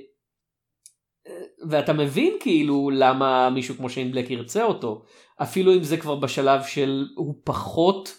[1.69, 5.03] ואתה מבין כאילו למה מישהו כמו שיין בלק ירצה אותו,
[5.41, 8.17] אפילו אם זה כבר בשלב של הוא פחות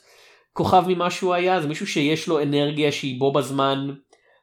[0.52, 3.90] כוכב ממה שהוא היה, זה מישהו שיש לו אנרגיה שהיא בו בזמן,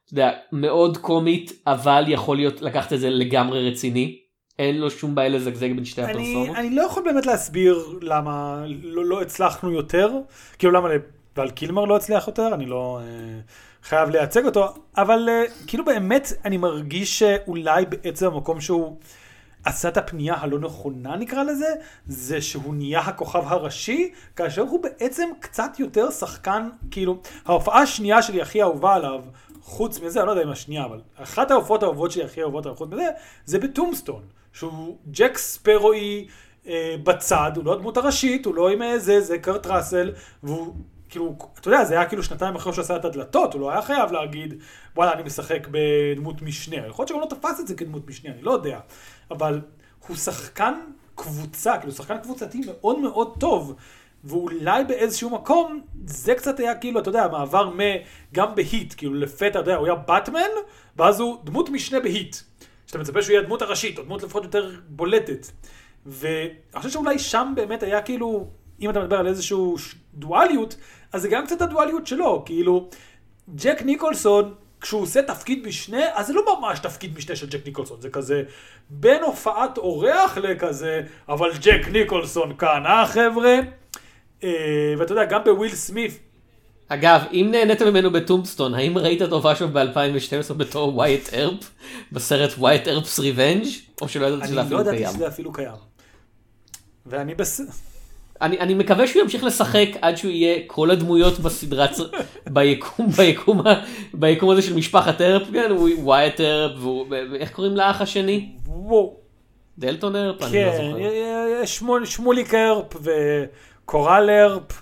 [0.06, 4.25] אתה יודע, מאוד קומית, אבל יכול להיות לקחת את זה לגמרי רציני.
[4.60, 6.58] אין לו שום בעיה לזגזג בין שתי אני, הפרסומות.
[6.58, 10.12] אני לא יכול באמת להסביר למה לא, לא הצלחנו יותר.
[10.60, 10.90] כאילו למה
[11.38, 12.54] ועל קילמר לא הצליח יותר?
[12.54, 13.40] אני לא אה,
[13.84, 14.74] חייב לייצג אותו.
[14.98, 18.98] אבל אה, כאילו באמת אני מרגיש שאולי בעצם המקום שהוא
[19.66, 21.68] עשה את הפנייה הלא נכונה נקרא לזה
[22.08, 26.70] זה שהוא נהיה הכוכב הראשי כאשר הוא בעצם קצת יותר שחקן.
[26.92, 29.22] כאילו ההופעה השנייה שלי הכי אהובה עליו
[29.66, 32.78] חוץ מזה, אני לא יודע אם השנייה, אבל אחת ההופעות האהובות שלי הכי אהובות עליו
[32.78, 33.10] חוץ מזה,
[33.46, 34.22] זה בטומסטון,
[34.56, 36.28] שהוא ג'ק ספרואי
[36.68, 40.12] אה, בצד, הוא לא הדמות הראשית, הוא לא עם אה, זה, קרט ראסל,
[40.44, 40.76] והוא
[41.10, 43.82] כאילו, אתה יודע, זה היה כאילו שנתיים אחרי שהוא עשה את הדלתות, הוא לא היה
[43.82, 44.54] חייב להגיד,
[44.96, 46.88] וואלה, אני משחק בדמות משנה.
[46.88, 48.80] יכול להיות שגם לא תפס את זה כדמות משנה, אני לא יודע.
[49.32, 49.62] אבל
[50.08, 50.74] הוא שחקן
[51.16, 53.76] קבוצה, כאילו שחקן קבוצתי מאוד מאוד טוב.
[54.24, 57.72] ואולי באיזשהו מקום, זה קצת היה כאילו, אתה יודע, המעבר
[58.34, 60.50] גם בהיט, כאילו לפתע, אתה יודע, הוא היה באטמן,
[60.96, 62.36] ואז הוא דמות משנה בהיט.
[62.88, 65.48] שאתה מצפה שהוא יהיה הדמות הראשית, או דמות לפחות יותר בולטת.
[66.06, 68.48] ואני חושב שאולי שם באמת היה כאילו,
[68.82, 69.76] אם אתה מדבר על איזשהו
[70.14, 70.76] דואליות,
[71.14, 72.90] אז זה גם קצת הדואליות שלו, כאילו,
[73.56, 78.02] ג'ק ניקולסון, כשהוא עושה תפקיד משנה, אז זה לא ממש תפקיד משנה של ג'ק ניקולסון,
[78.02, 78.44] זה כזה
[78.90, 83.60] בין הופעת אורח לכזה, אבל ג'ק ניקולסון כאן, אה חבר'ה?
[84.44, 86.20] אה, ואתה יודע, גם בוויל סמית,
[86.88, 91.72] אגב, אם נהנית ממנו בטומסטון, האם ראית את ההופעה שלו ב-2012 בתור וויאט ארפ,
[92.12, 93.66] בסרט וויאט ארפס ריבנג',
[94.02, 95.10] או שלא ידעת אני שזה לא אפילו ידעתי קיים?
[95.10, 95.76] שזה אפילו קיים.
[97.06, 97.62] ואני בס...
[98.42, 101.88] אני, אני מקווה שהוא ימשיך לשחק עד שהוא יהיה כל הדמויות בסדרה,
[102.50, 103.62] ביקום, ביקום,
[104.14, 107.06] ביקום הזה של משפחת ארפ, כן, הוא וויאט ארפ, והוא,
[107.40, 108.50] איך קוראים לאח השני?
[108.68, 109.16] וואו.
[109.78, 110.42] דלטון ארפ?
[110.42, 110.70] אני לא
[111.62, 114.82] כן, שמוליק ארפ וקורל ארפ.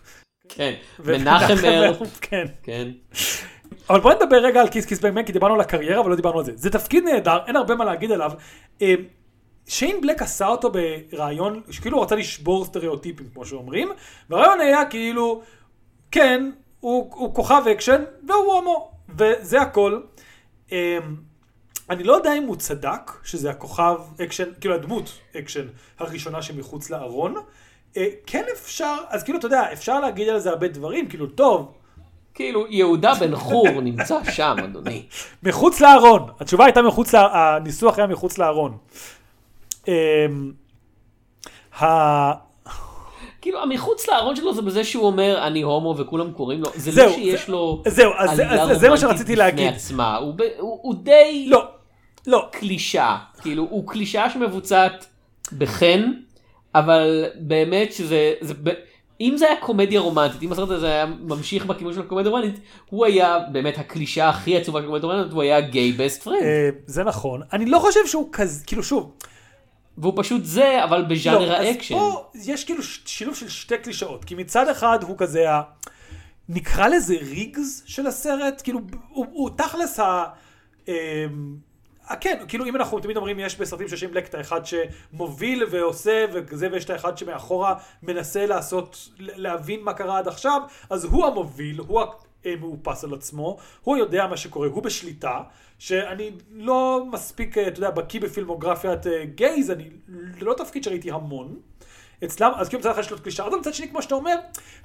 [0.50, 0.74] כן,
[1.06, 2.46] מנחם ארפ, כן.
[2.64, 2.88] כן.
[3.90, 6.40] אבל בוא נדבר רגע על קיס קיס בנג, כי דיברנו על הקריירה אבל לא דיברנו
[6.40, 6.52] על זה.
[6.56, 8.32] זה תפקיד נהדר, אין הרבה מה להגיד עליו.
[8.82, 8.96] אה,
[9.68, 13.90] שיין בלק עשה אותו ברעיון, שכאילו הוא רצה לשבור סטריאוטיפים כמו שאומרים,
[14.30, 15.42] והרעיון היה כאילו,
[16.12, 20.02] כן, הוא, הוא כוכב אקשן והוא הומו, וזה הכל.
[20.72, 20.98] אה,
[21.90, 25.68] אני לא יודע אם הוא צדק שזה הכוכב אקשן, כאילו הדמות אקשן
[26.00, 27.36] הראשונה שמחוץ לארון.
[27.98, 31.72] אה, כן אפשר, אז כאילו אתה יודע, אפשר להגיד על זה הרבה דברים, כאילו טוב,
[32.34, 35.06] כאילו, יהודה בן חור נמצא שם, אדוני.
[35.44, 36.28] מחוץ לארון.
[36.40, 37.28] התשובה הייתה מחוץ, לה...
[37.56, 38.78] הניסוח היה מחוץ לארון.
[39.88, 39.94] אמ,
[41.82, 41.86] ה...
[43.42, 47.06] כאילו המחוץ לארון שלו זה בזה שהוא אומר אני הומו וכולם קוראים לו, זה זהו,
[47.10, 48.40] לא שיש זה- לו זהו, אז
[48.70, 49.74] אז זה מה שרציתי בפני להגיד.
[49.74, 51.68] עצמה, הוא, הוא, הוא די לא,
[52.28, 52.48] לא.
[52.52, 55.06] קלישאה, כאילו הוא קלישאה שמבוצעת
[55.58, 56.12] בחן,
[56.76, 58.54] אבל באמת שזה, זה,
[59.22, 62.60] אם זה היה קומדיה רומנטית, אם הסרט הזה היה ממשיך בכיוון של הקומדיה רומנטית,
[62.90, 66.70] הוא היה באמת הקלישאה הכי עצובה של קומדיה רומנטית, הוא היה gay best friend, אה,
[66.86, 67.42] זה נכון.
[67.54, 69.12] אני לא חושב שהוא כזה, כאילו שוב,
[69.98, 71.96] והוא פשוט זה, אבל בז'אנר לא, אז האקשן.
[71.96, 75.62] פה יש כאילו שילוב של שתי קלישאות, כי מצד אחד הוא כזה ה...
[76.50, 80.24] נקרא לזה ריגס של הסרט, כאילו הוא, הוא תכלס ה...
[82.12, 85.64] אה, כן, כאילו אם אנחנו תמיד אומרים יש בסרטים שיש עם בלק את האחד שמוביל
[85.72, 91.26] ועושה וזה ויש את האחד שמאחורה מנסה לעשות, להבין מה קרה עד עכשיו, אז הוא
[91.26, 92.02] המוביל, הוא
[92.46, 95.42] המאופס על עצמו, הוא יודע מה שקורה, הוא בשליטה,
[95.80, 101.12] שאני לא מספיק, אה, אתה יודע, בקיא בפילמוגרפיית אה, גייז, אני, זה לא תפקיד שראיתי
[101.12, 101.60] המון.
[102.26, 104.36] אצלם, אז כאילו מצד אחד יש לו קלישאה, אבל מצד שני, כמו שאתה אומר,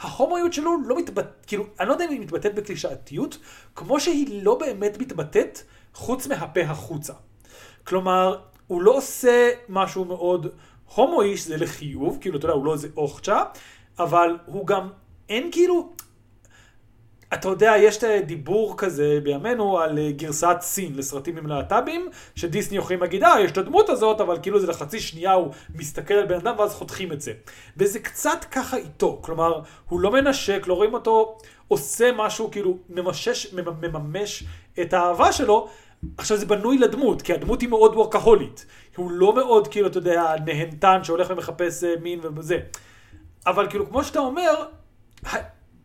[0.00, 3.38] ההומואיות שלו לא מתבטאת, כאילו, אני לא יודע אם היא מתבטאת בקלישאתיות,
[3.74, 5.58] כמו שהיא לא באמת מתבטאת
[5.94, 7.12] חוץ מהפה החוצה.
[7.84, 10.46] כלומר, הוא לא עושה משהו מאוד
[10.94, 13.42] הומואי, שזה לחיוב, כאילו, אתה יודע, הוא לא איזה אוכצ'ה,
[13.98, 14.88] אבל הוא גם,
[15.28, 15.92] אין כאילו,
[17.34, 22.76] אתה יודע, יש את הדיבור כזה בימינו על אה, גרסת סין לסרטים עם להט"בים, שדיסני
[22.76, 26.26] יכולים להגיד, אה, יש את הדמות הזאת, אבל כאילו זה לחצי שנייה הוא מסתכל על
[26.26, 27.32] בן אדם ואז חותכים את זה.
[27.76, 33.52] וזה קצת ככה איתו, כלומר, הוא לא מנשק, לא רואים אותו עושה משהו, כאילו, ממשש,
[33.54, 34.44] ממ- מממש
[34.80, 35.68] את האהבה שלו.
[36.18, 38.66] עכשיו זה בנוי לדמות, כי הדמות היא מאוד וורקהולית.
[38.96, 42.58] הוא לא מאוד, כאילו, אתה יודע, נהנתן שהולך ומחפש אה, מין וזה.
[43.46, 44.64] אבל כאילו, כמו שאתה אומר,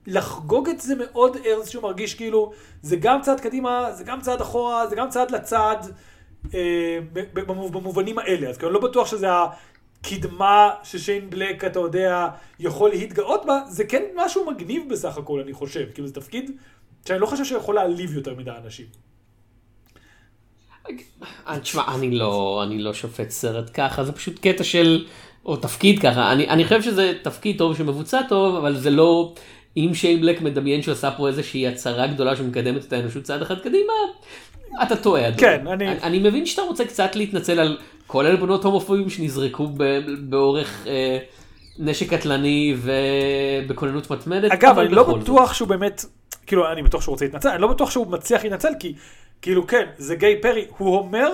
[0.07, 2.51] לחגוג את זה מאוד איכשהו מרגיש כאילו,
[2.81, 5.77] זה גם צעד קדימה, זה גם צעד אחורה, זה גם צעד לצד,
[6.53, 6.99] אה,
[7.33, 8.49] במובנים האלה.
[8.49, 12.27] אז כאילו, לא בטוח שזה הקדמה ששיין בלק, אתה יודע,
[12.59, 15.85] יכול להתגאות בה, זה כן משהו מגניב בסך הכל, אני חושב.
[15.93, 16.51] כאילו, זה תפקיד
[17.07, 18.85] שאני לא חושב שיכול להעליב יותר מדי אנשים.
[21.47, 25.05] אה, תשמע, אני לא, אני לא שופט סרט ככה, זה פשוט קטע של,
[25.45, 29.33] או תפקיד ככה, אני, אני חושב שזה תפקיד טוב שמבוצע טוב, אבל זה לא,
[29.77, 33.59] אם שיין בלק מדמיין שהוא עשה פה איזושהי הצהרה גדולה שמקדמת את האנושות צעד אחד
[33.59, 33.93] קדימה,
[34.83, 35.27] אתה טועה.
[35.27, 35.39] אדוני.
[35.41, 39.83] כן, אני- אני, אני מבין שאתה רוצה קצת להתנצל על כל העלבונות הומופובים שנזרקו ב,
[40.19, 41.17] באורך אה,
[41.79, 44.51] נשק קטלני ובכוננות מתמדת.
[44.51, 45.21] אגב, אני לא בכל זאת.
[45.21, 46.05] בטוח שהוא באמת,
[46.47, 48.93] כאילו, אני בטוח שהוא רוצה להתנצל, אני לא בטוח שהוא מצליח להתנצל, כי,
[49.43, 51.29] כאילו, כן, זה גיי פרי, הוא אומר,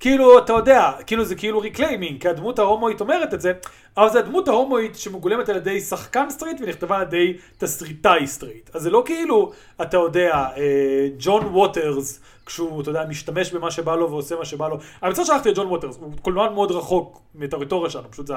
[0.00, 3.52] כאילו, אתה יודע, כאילו זה כאילו reclaiming, כי הדמות ההומואית אומרת את זה,
[3.96, 8.70] אבל זה הדמות ההומואית שמגולמת על ידי שחקן סטריט ונכתבה על ידי תסריטאי סטריט.
[8.74, 9.52] אז זה לא כאילו,
[9.82, 14.68] אתה יודע, אה, ג'ון ווטרס, כשהוא, אתה יודע, משתמש במה שבא לו ועושה מה שבא
[14.68, 14.78] לו.
[15.02, 18.34] אני מצטער שלפתי את ג'ון ווטרס, הוא קולנוען מאוד רחוק מהטריטוריה שלנו, פשוט זה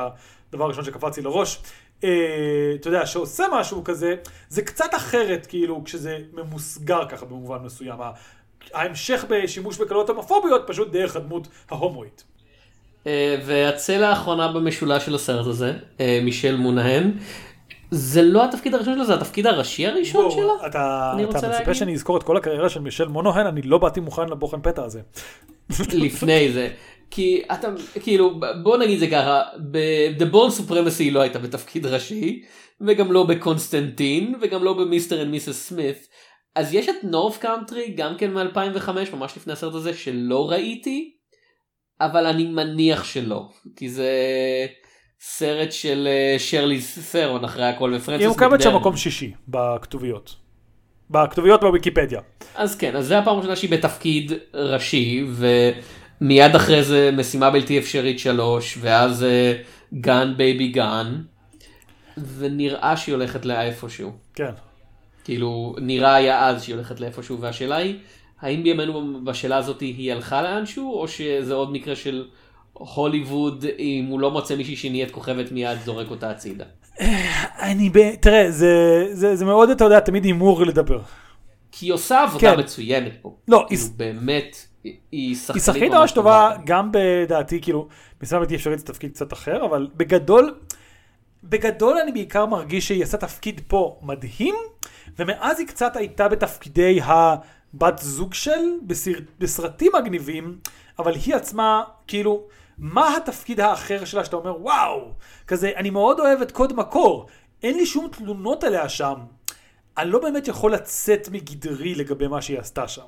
[0.50, 1.62] הדבר הראשון שקפץ לי לראש.
[2.04, 2.10] אה,
[2.76, 4.16] אתה יודע, שעושה משהו כזה,
[4.50, 8.00] זה קצת אחרת, כאילו, כשזה ממוסגר ככה במובן מסוים.
[8.74, 12.24] ההמשך בשימוש בקלות הומופוביות, פשוט דרך הדמות ההומואית.
[13.08, 17.12] אה, והצלע האחרונה במשולש של הסרט הזה, אה, מישל מונהן,
[17.92, 20.68] זה לא התפקיד הראשון שלה, זה התפקיד הראשי הראשון בואו, שלה?
[20.68, 21.74] אתה, אתה מצפה להגיד.
[21.74, 25.02] שאני אזכור את כל הקריירה של מישל מונוהן, אני לא באתי מוכן לבוחן פתע הזה.
[25.94, 26.70] לפני זה.
[27.12, 27.68] כי אתה,
[28.04, 29.42] כאילו, בוא נגיד זה ככה,
[29.72, 32.44] ב-The Bourne Supremacy היא לא הייתה בתפקיד ראשי,
[32.82, 35.22] וגם לא בקונסטנטין, וגם לא ב-Mr.
[35.22, 35.68] and Mrs.
[35.68, 36.08] Smith.
[36.56, 41.16] אז יש את North Country, גם כן מ-2005, ממש לפני הסרט הזה, שלא ראיתי,
[42.02, 44.12] אבל אני מניח שלא, כי זה
[45.22, 48.76] סרט של אה, שרליז ת'רון אחרי הכל ופרנסיס היא ממוקמת שם.
[48.76, 50.36] מקום שישי בכתוביות.
[51.10, 52.22] בכתוביות בוויקיפדיה.
[52.56, 55.26] אז כן, אז זה הפעם הראשונה שהיא בתפקיד ראשי,
[56.22, 59.26] ומיד אחרי זה משימה בלתי אפשרית שלוש, ואז
[59.94, 61.22] Gone Baby Gone,
[62.38, 64.12] ונראה שהיא הולכת לאיפשהו.
[64.36, 64.52] כן.
[65.24, 67.96] כאילו, נראה היה אז שהיא הולכת לאיפשהו, והשאלה היא,
[68.42, 72.26] האם בימינו בשאלה הזאת היא הלכה לאנשהו, או שזה עוד מקרה של
[72.74, 76.66] הוליווד, אם הוא לא מוצא מישהי שנהיית כוכבת מיד זורק אותה הצידה.
[77.60, 78.16] אני ב...
[78.16, 78.74] תראה, זה,
[79.12, 81.00] זה, זה מאוד, אתה יודע, תמיד הימור לדבר.
[81.72, 82.60] כי היא עושה עבודה כן.
[82.60, 83.36] מצוינת פה.
[83.48, 87.88] לא, כאילו, היא- באמת, היא- שחקנית היא שחקנית ממש טובה, גם בדעתי, כאילו,
[88.24, 90.56] משימה בלתי אפשרית זה תפקיד קצת אחר, אבל בגדול,
[91.44, 94.56] בגדול אני בעיקר מרגיש שהיא עשה תפקיד פה מדהים,
[95.20, 100.60] ומאז היא קצת הייתה בתפקידי הבת זוג של, בסר, בסרטים מגניבים,
[101.00, 102.48] אבל היא עצמה, כאילו,
[102.78, 105.14] מה התפקיד האחר שלה שאתה אומר, וואו,
[105.48, 107.28] כזה, אני מאוד אוהב את קוד מקור,
[107.64, 109.16] אין לי שום תלונות עליה שם.
[109.98, 113.02] אני לא באמת יכול לצאת מגדרי לגבי מה שהיא עשתה שם.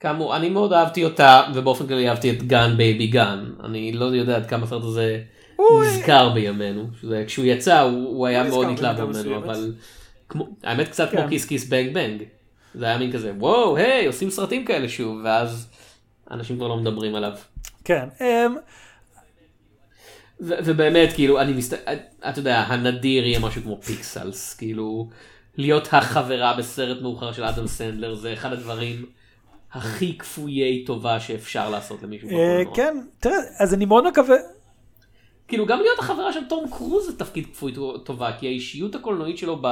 [0.00, 3.44] כאמור, אני מאוד אהבתי אותה, ובאופן כללי אהבתי את Gone Baby Gone.
[3.64, 5.22] אני לא יודע עד כמה הסרט הזה
[5.82, 6.86] נזכר בימינו.
[7.26, 9.36] כשהוא יצא הוא הוא היה הוא מאוד התלהבו ממנו.
[9.36, 9.72] אבל
[10.32, 11.16] כמו- האמת קצת כן.
[11.16, 12.22] כמו Kiss Kiss Bang Bang.
[12.74, 15.68] זה היה מין כזה וואו היי עושים סרטים כאלה שוב ואז
[16.30, 17.32] אנשים כבר לא מדברים עליו.
[17.84, 18.08] כן.
[18.20, 18.56] אמ,
[20.40, 21.78] ו- ובאמת כאילו אני מסת...
[22.28, 25.08] אתה יודע הנדיר יהיה משהו כמו Pixels כאילו
[25.56, 29.06] להיות החברה בסרט מאוחר של אדם סנדלר זה אחד הדברים
[29.72, 32.28] הכי כפויי טובה שאפשר לעשות למישהו.
[32.30, 32.62] אה.
[32.74, 34.36] כן, תראה, אז אני מאוד מקווה,
[35.48, 37.72] כאילו גם להיות החברה של תום קרוז זה תפקיד כפוי
[38.04, 39.62] טובה כי האישיות הקולנועית שלו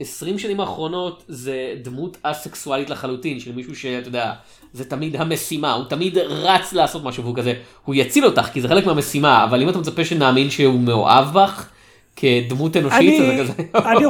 [0.00, 0.06] ב-20
[0.38, 4.32] שנים האחרונות זה דמות אסקסואלית לחלוטין של מישהו שאתה יודע
[4.72, 8.68] זה תמיד המשימה הוא תמיד רץ לעשות משהו והוא כזה הוא יציל אותך כי זה
[8.68, 11.68] חלק מהמשימה אבל אם אתה מצפה שנאמין שהוא מאוהב בך
[12.16, 13.52] כדמות אנושית אני- זה כזה
[13.90, 14.04] אני-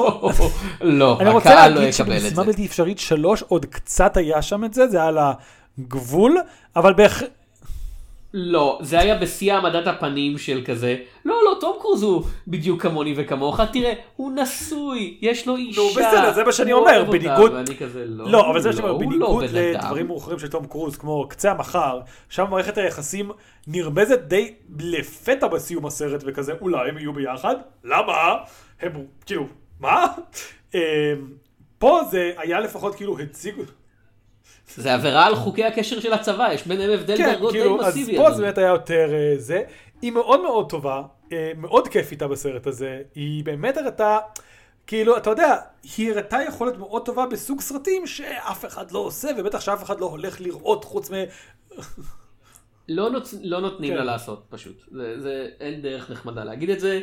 [0.81, 2.51] לא אני רוצה הקהל לא להגיד יקבל את שבמשימה זה.
[2.51, 5.19] בלתי אפשרית שלוש עוד קצת היה שם את זה, זה היה על
[5.79, 6.37] הגבול,
[6.77, 7.23] אבל בהכ...
[8.35, 13.15] לא, זה היה בשיא העמדת הפנים של כזה, לא, לא, תום קרוז הוא בדיוק כמוני
[13.17, 18.05] וכמוך, תראה, הוא נשוי, יש לו אישה, בסדר, זה מה שאני אומר, בניגוד- ואני כזה,
[18.07, 20.39] לא, לא, אבל זה מה שאני לא, אומר, הוא לא בניגוד בן אדם." לדברים מאוחרים
[20.39, 23.31] של תום קרוז, כמו קצה המחר, שם מערכת היחסים
[23.67, 27.55] נרמזת די לפתע בסיום הסרט, וכזה, אולי הם יהיו ביחד?
[27.85, 28.35] למה?
[28.81, 28.93] הם,
[29.27, 29.47] כאילו,
[29.81, 30.07] מה?
[30.75, 30.81] אמ,
[31.79, 33.63] פה זה היה לפחות כאילו הציגו,
[34.77, 37.97] זה עבירה על חוקי הקשר של הצבא, יש ביניהם הבדל כן, דרגות די כאילו, אז
[37.97, 38.17] מסיבי.
[38.17, 38.43] פה זה.
[38.43, 39.63] באמת היה יותר אה, זה.
[40.03, 41.03] היא מאוד מאוד טובה,
[41.33, 43.03] אה, מאוד כיף איתה בסרט הזה.
[43.15, 44.19] היא באמת הראתה,
[44.87, 45.57] כאילו, אתה יודע,
[45.97, 50.07] היא הראתה יכולת מאוד טובה בסוג סרטים שאף אחד לא עושה, ובטח שאף אחד לא
[50.07, 51.15] הולך לראות חוץ מ...
[52.89, 53.35] לא, נוצ...
[53.43, 53.97] לא נותנים כן.
[53.97, 57.01] לה לעשות פשוט, זה, זה אין דרך נחמדה להגיד את זה,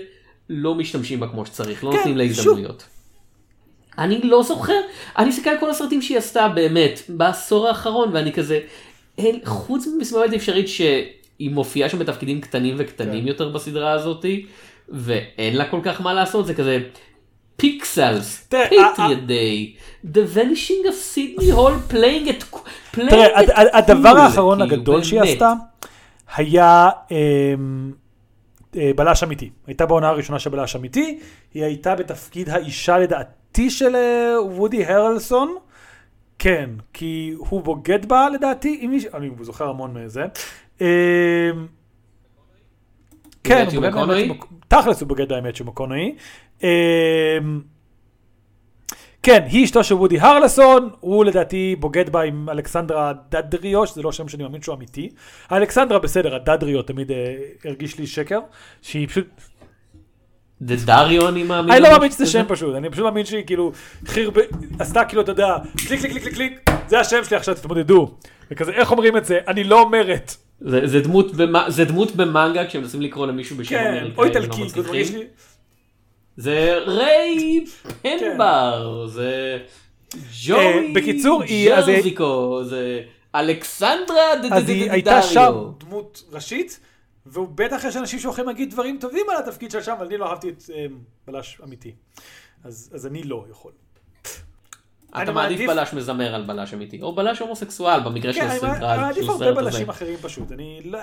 [0.49, 2.59] לא משתמשים בה כמו שצריך, לא כן, נותנים לה שוב.
[3.97, 4.79] אני לא זוכר,
[5.17, 8.59] אני מסתכל על כל הסרטים שהיא עשתה באמת בעשור האחרון ואני כזה,
[9.45, 13.27] חוץ בלתי אפשרית שהיא מופיעה שם בתפקידים קטנים וקטנים כן.
[13.27, 14.45] יותר בסדרה הזאתי,
[14.89, 16.79] ואין לה כל כך מה לעשות, זה כזה
[17.55, 19.73] פיקסלס, פטריוט דיי,
[20.05, 22.43] The Vanishing of Sydney Hall playing את,
[22.93, 25.21] playing תראה, הדבר האחרון כאילו, הגדול שהיא.
[25.21, 25.53] עשתה,
[26.35, 27.91] היה אמ,
[28.77, 29.49] אה, בלש אמיתי.
[29.67, 31.19] הייתה בעונה הראשונה של בלש אמיתי,
[31.53, 33.36] היא הייתה בתפקיד האישה לדעתי
[33.69, 35.55] של אה, וודי הרלסון.
[36.39, 40.25] כן, כי הוא בוגד בה לדעתי, אם מישהו, אני זוכר המון מזה.
[40.81, 40.87] אמ,
[43.43, 44.37] כן, הוא בוגד
[44.67, 46.15] תכלס הוא בוגד האמת של מקונאי.
[46.63, 46.67] אמ,
[49.23, 54.11] כן, היא אשתו של וודי הרלסון, הוא לדעתי בוגד בה עם אלכסנדרה דדריו, שזה לא
[54.11, 55.09] שם שאני מאמין שהוא אמיתי.
[55.51, 57.35] אלכסנדרה בסדר, הדדריו תמיד אה,
[57.65, 58.39] הרגיש לי שקר,
[58.81, 59.27] שהיא פשוט,
[60.61, 61.71] זה דריו אני מאמין.
[61.71, 62.25] אני לא מאמין שזה?
[62.25, 63.71] שם פשוט, אני פשוט מאמין שהיא כאילו
[64.07, 64.33] חרב...
[64.79, 65.55] עשתה כאילו, אתה יודע,
[65.87, 68.11] קליק קליק קליק קליק זה השם שלי עכשיו תתמודדו.
[68.51, 69.39] וכזה, איך אומרים את זה?
[69.47, 70.35] אני לא אומרת.
[70.61, 71.53] זה, זה, דמות במ...
[71.67, 74.11] זה דמות במנגה כשהם מנסים לקרוא למישהו בשם כן, אמריקאי.
[74.17, 74.69] או הם לא איטלקי.
[74.69, 75.23] זה מרגיש לי...
[76.37, 77.65] זה ריי
[78.01, 79.57] פנבר, זה
[80.45, 83.01] ג'וי אה, היא- ג'רזיקו, זה
[83.35, 85.53] אלכסנדרה אז היא הייתה שם.
[85.79, 86.79] דמות ראשית,
[87.31, 90.29] והוא בטח יש אנשים שיכולים להגיד דברים טובים על התפקיד שלה שם, אבל אני לא
[90.29, 90.85] אהבתי את אה,
[91.27, 91.95] בלש אמיתי.
[92.63, 93.71] אז אז אני לא יכול.
[95.23, 99.23] אתה מעדיף בלש מזמר על בלש אמיתי, או בלש הומוסקסואל במקרה של כן, אני מעדיף
[99.23, 99.71] של הרבה הסרט הזה.
[99.71, 100.99] בלשים אחרים פשוט, אני לא...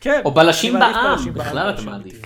[0.00, 0.22] כן.
[0.24, 2.22] או בלשים בעם, בכלל אתה מעדיף.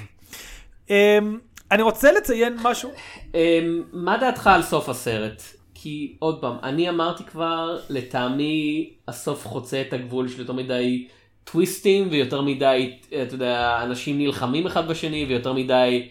[0.91, 1.39] אמ,
[1.71, 2.91] אני רוצה לציין משהו,
[3.35, 5.43] אמ, מה דעתך על סוף הסרט?
[5.75, 11.09] כי עוד פעם, אני אמרתי כבר, לטעמי הסוף חוצה את הגבול של יותר מדי
[11.51, 16.09] טוויסטים ויותר מדי, אתה יודע, אנשים נלחמים אחד בשני ויותר מדי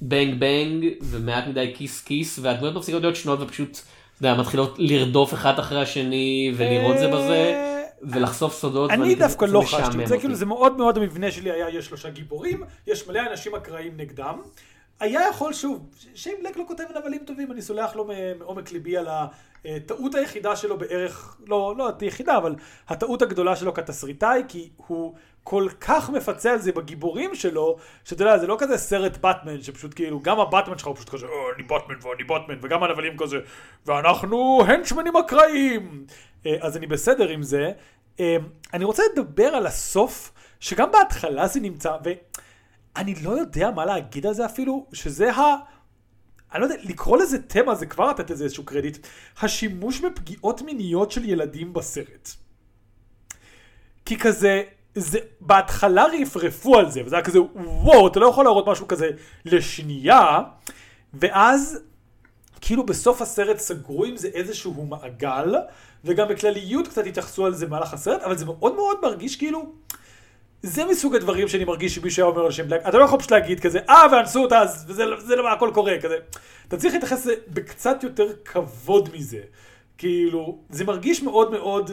[0.00, 5.34] בנג בנג ומעט מדי כיס כיס והדמויות מפסיקות להיות שונות ופשוט, אתה יודע, מתחילות לרדוף
[5.34, 8.90] אחד אחרי השני ולראות זה בזה אה, ולחסוף סודות.
[8.90, 10.18] אני דווקא לא חשתי את זה.
[10.18, 14.38] כאילו זה מאוד מאוד המבנה שלי היה, יש שלושה גיבורים, יש מלא אנשים אקראיים נגדם.
[15.00, 19.06] היה יכול, שוב, שיין בלק לא כותב נבלים טובים, אני סולח לו מעומק ליבי על
[19.64, 22.54] הטעות היחידה שלו בערך, לא, לא היחידה, אבל
[22.88, 28.38] הטעות הגדולה שלו כתסריטאי, כי הוא כל כך מפצה על זה בגיבורים שלו, שאתה יודע,
[28.38, 31.62] זה לא כזה סרט באטמן, שפשוט כאילו, גם הבטמן שלך הוא פשוט כזה, "אה, אני
[31.62, 33.36] באטמן ואני באטמן, וגם הנבלים כזה,
[33.86, 36.06] ואנחנו הנצ'מנים אקראיים.
[36.46, 37.72] אה, אז אני בסדר עם זה.
[38.20, 38.36] אה,
[38.74, 41.96] אני רוצה לדבר על הסוף, שגם בהתחלה זה נמצא,
[42.98, 45.56] ואני לא יודע מה להגיד על זה אפילו, שזה ה...
[46.52, 49.06] אני לא יודע, לקרוא לזה תמה זה כבר לתת לזה איזשהו קרדיט.
[49.40, 52.28] השימוש בפגיעות מיניות של ילדים בסרט.
[54.04, 54.62] כי כזה,
[54.94, 59.10] זה, בהתחלה רפרפו על זה, וזה היה כזה, וואו, אתה לא יכול להראות משהו כזה
[59.44, 60.40] לשנייה,
[61.14, 61.78] ואז
[62.60, 65.54] כאילו בסוף הסרט סגרו עם זה איזשהו מעגל,
[66.04, 69.72] וגם בכלליות קצת התייחסו על זה במהלך הסרט, אבל זה מאוד מאוד מרגיש כאילו,
[70.62, 73.30] זה מסוג הדברים שאני מרגיש שמישהו היה אומר על שם בלק, אתה לא יכול פשוט
[73.30, 76.16] להגיד כזה, אה, ואנסו אותה, אז וזה זה למה הכל קורה, כזה.
[76.68, 79.40] אתה צריך להתייחס לזה בקצת יותר כבוד מזה.
[79.98, 81.90] כאילו, זה מרגיש מאוד מאוד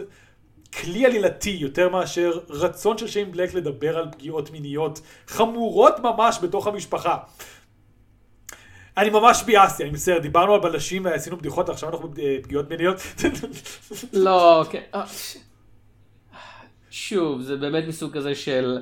[0.81, 6.67] כלי עלילתי יותר מאשר רצון של שיין בלק לדבר על פגיעות מיניות חמורות ממש בתוך
[6.67, 7.17] המשפחה.
[8.97, 12.97] אני ממש ביאסתי, אני מצטער, דיברנו על בלשים ועשינו בדיחות, עכשיו אנחנו בפגיעות מיניות.
[14.13, 14.83] לא, אוקיי.
[16.95, 18.77] ש- שוב, זה באמת מסוג כזה של,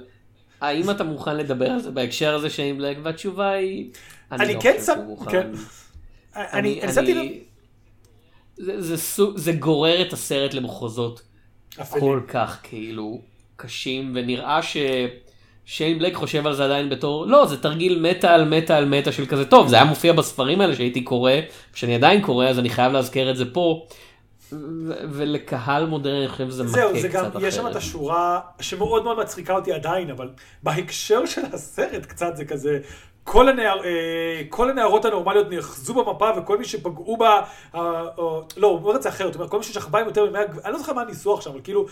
[0.61, 2.97] האם אתה מוכן לדבר על זה בהקשר הזה של בלק?
[3.03, 3.89] והתשובה היא,
[4.31, 5.31] אני לא כן חושב שהוא מוכן.
[5.31, 5.51] כן.
[6.35, 7.31] אני אני לב,
[8.57, 11.21] זה, זה, סוג- זה גורר את הסרט למחוזות.
[11.99, 13.21] כל כך כאילו
[13.55, 14.59] קשים ונראה
[15.65, 19.11] ששיין בלק חושב על זה עדיין בתור לא זה תרגיל מטה על מטה על מטה
[19.11, 21.31] של כזה טוב זה היה מופיע בספרים האלה שהייתי קורא
[21.75, 23.87] שאני עדיין קורא אז אני חייב להזכיר את זה פה.
[25.11, 27.75] ולקהל מודרני אני חושב שזה זהו, מכה זה גם, קצת יש שם את אחרת.
[27.75, 30.29] השורה שמאוד מאוד מצחיקה אותי עדיין, אבל
[30.63, 32.79] בהקשר של הסרט קצת זה כזה,
[33.23, 37.41] כל, הנער, אה, כל הנערות הנורמליות נאחזו במפה וכל מי שפגעו בה,
[38.57, 40.73] לא, הוא אומר את זה אחרת, הוא אומר, כל מי ששכבה עם יותר ממאה, אני
[40.73, 41.85] לא זוכר מה הניסוח שם, אבל כאילו,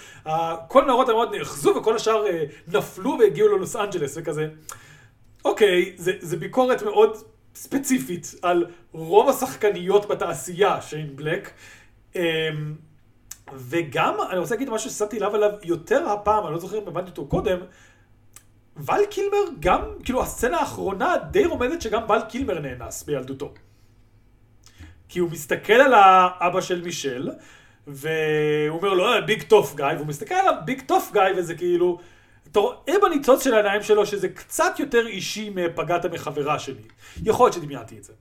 [0.68, 4.48] כל הנערות הנורמליות נאחזו וכל השאר אה, נפלו והגיעו ללוס אנג'לס וכזה.
[5.46, 7.18] אוקיי, זה, זה ביקורת מאוד
[7.56, 11.52] ספציפית על רוב השחקניות בתעשייה, שיין בלק.
[12.16, 12.76] אמ,
[13.54, 17.10] וגם, אני רוצה להגיד משהו ששמתי לב עליו יותר הפעם, אני לא זוכר אם הבנתי
[17.10, 17.60] אותו קודם,
[18.78, 23.54] ול קילמר גם, כאילו הסצנה האחרונה די רומזת שגם ול קילמר נאנס בילדותו.
[25.10, 27.30] כי הוא מסתכל על האבא של מישל,
[27.88, 32.00] והוא אומר לו, אה, ביג טוף גיא, והוא מסתכל עליו, ביג טוף גיא, וזה כאילו,
[32.52, 36.82] אתה רואה בניצוץ של העיניים שלו שזה קצת יותר אישי מפגעת מחברה שלי.
[37.24, 38.14] יכול להיות שדמיינתי את זה.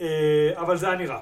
[0.00, 1.20] אה, אבל זה היה נראה.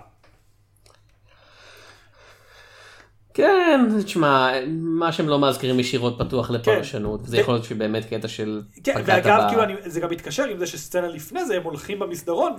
[3.36, 7.42] כן תשמע מה שהם לא מזכירים ישירות פתוח לפרשנות זה כן.
[7.42, 10.58] יכול להיות שבאמת קטע של כן, פגעת ואגב, ב- כאילו, אני, זה גם מתקשר עם
[10.58, 12.52] זה שסצנה לפני זה, הם הולכים במסדרון,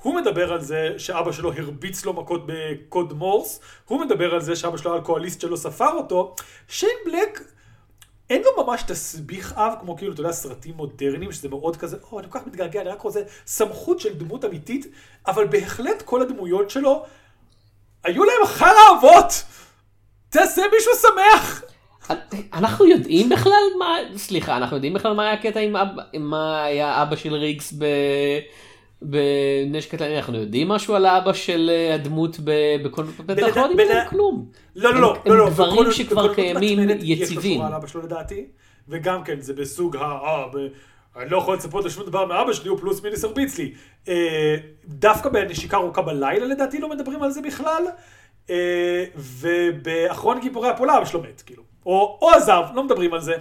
[0.00, 4.56] והוא מדבר על זה שאבא שלו הרביץ לו מכות בקוד מורס, הוא מדבר על זה
[4.56, 6.34] שאבא שלו אלכוהוליסט שלא ספר אותו.
[6.68, 7.42] שיין בלק,
[8.30, 12.18] אין לו ממש תסביך אב, כמו כאילו, אתה יודע, סרטים מודרניים, שזה מאוד כזה, או,
[12.20, 14.86] אני כל כך מתגעגע, אני רק רוצה סמכות של דמות אמיתית,
[15.26, 17.04] אבל בהחלט כל הדמויות שלו,
[18.04, 19.32] היו להם חרא אבות!
[20.30, 21.62] תעשה מישהו שמח!
[22.52, 27.02] אנחנו יודעים בכלל מה סליחה אנחנו יודעים בכלל מה היה הקטע עם אבא מה היה
[27.02, 27.84] אבא של ריגס ב...
[29.02, 32.36] בנשק קטלני אנחנו יודעים משהו על האבא של אה, הדמות
[32.84, 34.46] בכל בלד- אנחנו לא יודעים עליהם כלום.
[34.76, 37.54] לא, לא, הם- לא, הם לא, לא, דברים שכבר קיימים מתמדת יש לו יציבים.
[37.56, 38.46] שורה על אבא שלו לדעתי,
[38.88, 40.00] וגם כן, זה בסוג ה...
[40.00, 40.44] אה,
[41.22, 43.72] אני לא יכול לצפות לשום דבר מאבא שלי, הוא פלוס מינוס הרביץ לי.
[44.08, 47.92] אה, דווקא בנשיקה ארוכה בלילה לדעתי לא מדברים על זה בכלל, אה,
[49.16, 51.62] ובאחרון גיבורי הפעולה אבא שלו מת, כאילו.
[51.86, 53.34] או, או עזב, לא מדברים על זה.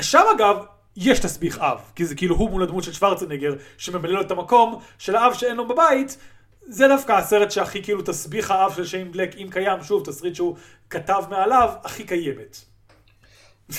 [0.00, 0.56] שם אגב,
[0.96, 4.78] יש תסביך אב, כי זה כאילו הוא מול הדמות של שוורצנגר, שממלא לו את המקום
[4.98, 6.18] של האב שאין לו בבית,
[6.62, 10.56] זה דווקא הסרט שהכי כאילו תסביך האב של שיין בלק, אם קיים, שוב, תסריט שהוא
[10.90, 12.64] כתב מעליו, הכי קיימת.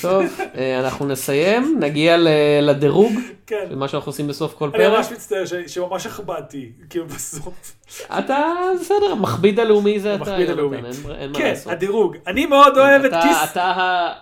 [0.01, 0.23] טוב
[0.55, 2.15] אה, אנחנו נסיים נגיע
[2.61, 3.13] לדירוג
[3.47, 3.65] כן.
[3.75, 4.97] מה שאנחנו עושים בסוף כל אני פרק.
[4.97, 7.75] ממש מצטער שממש הכבדתי, כאילו בסוף.
[8.19, 8.43] אתה
[8.81, 10.23] בסדר המכביד הלאומי זה אתה.
[10.23, 10.53] המכביד יונתן,
[10.85, 11.15] הלאומי.
[11.17, 11.53] אין כן.
[11.65, 12.17] הדירוג.
[12.27, 13.37] אני מאוד אוהב את כיס.
[13.51, 14.13] אתה ה-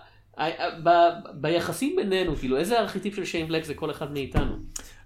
[1.33, 4.51] ביחסים בינינו כאילו איזה ארכיטיפ של שיין בלק זה כל אחד מאיתנו.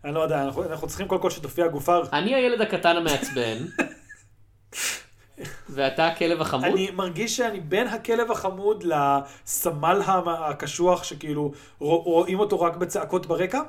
[0.06, 1.98] אני לא יודע, אנחנו אנחנו צריכים קודם כל שתופיע גופה.
[2.14, 3.58] אני הילד הקטן המעצבן.
[5.74, 6.66] ואתה הכלב החמוד?
[6.66, 13.62] אני מרגיש שאני בין הכלב החמוד לסמל הקשוח שכאילו רוא- רואים אותו רק בצעקות ברקע.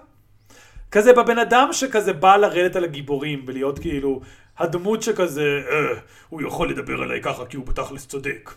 [0.90, 4.20] כזה בבן אדם שכזה בא לרדת על הגיבורים ולהיות כאילו
[4.59, 8.50] הדמות שכזה אה, הוא יכול לדבר עליי ככה כי הוא בתכלס צודק.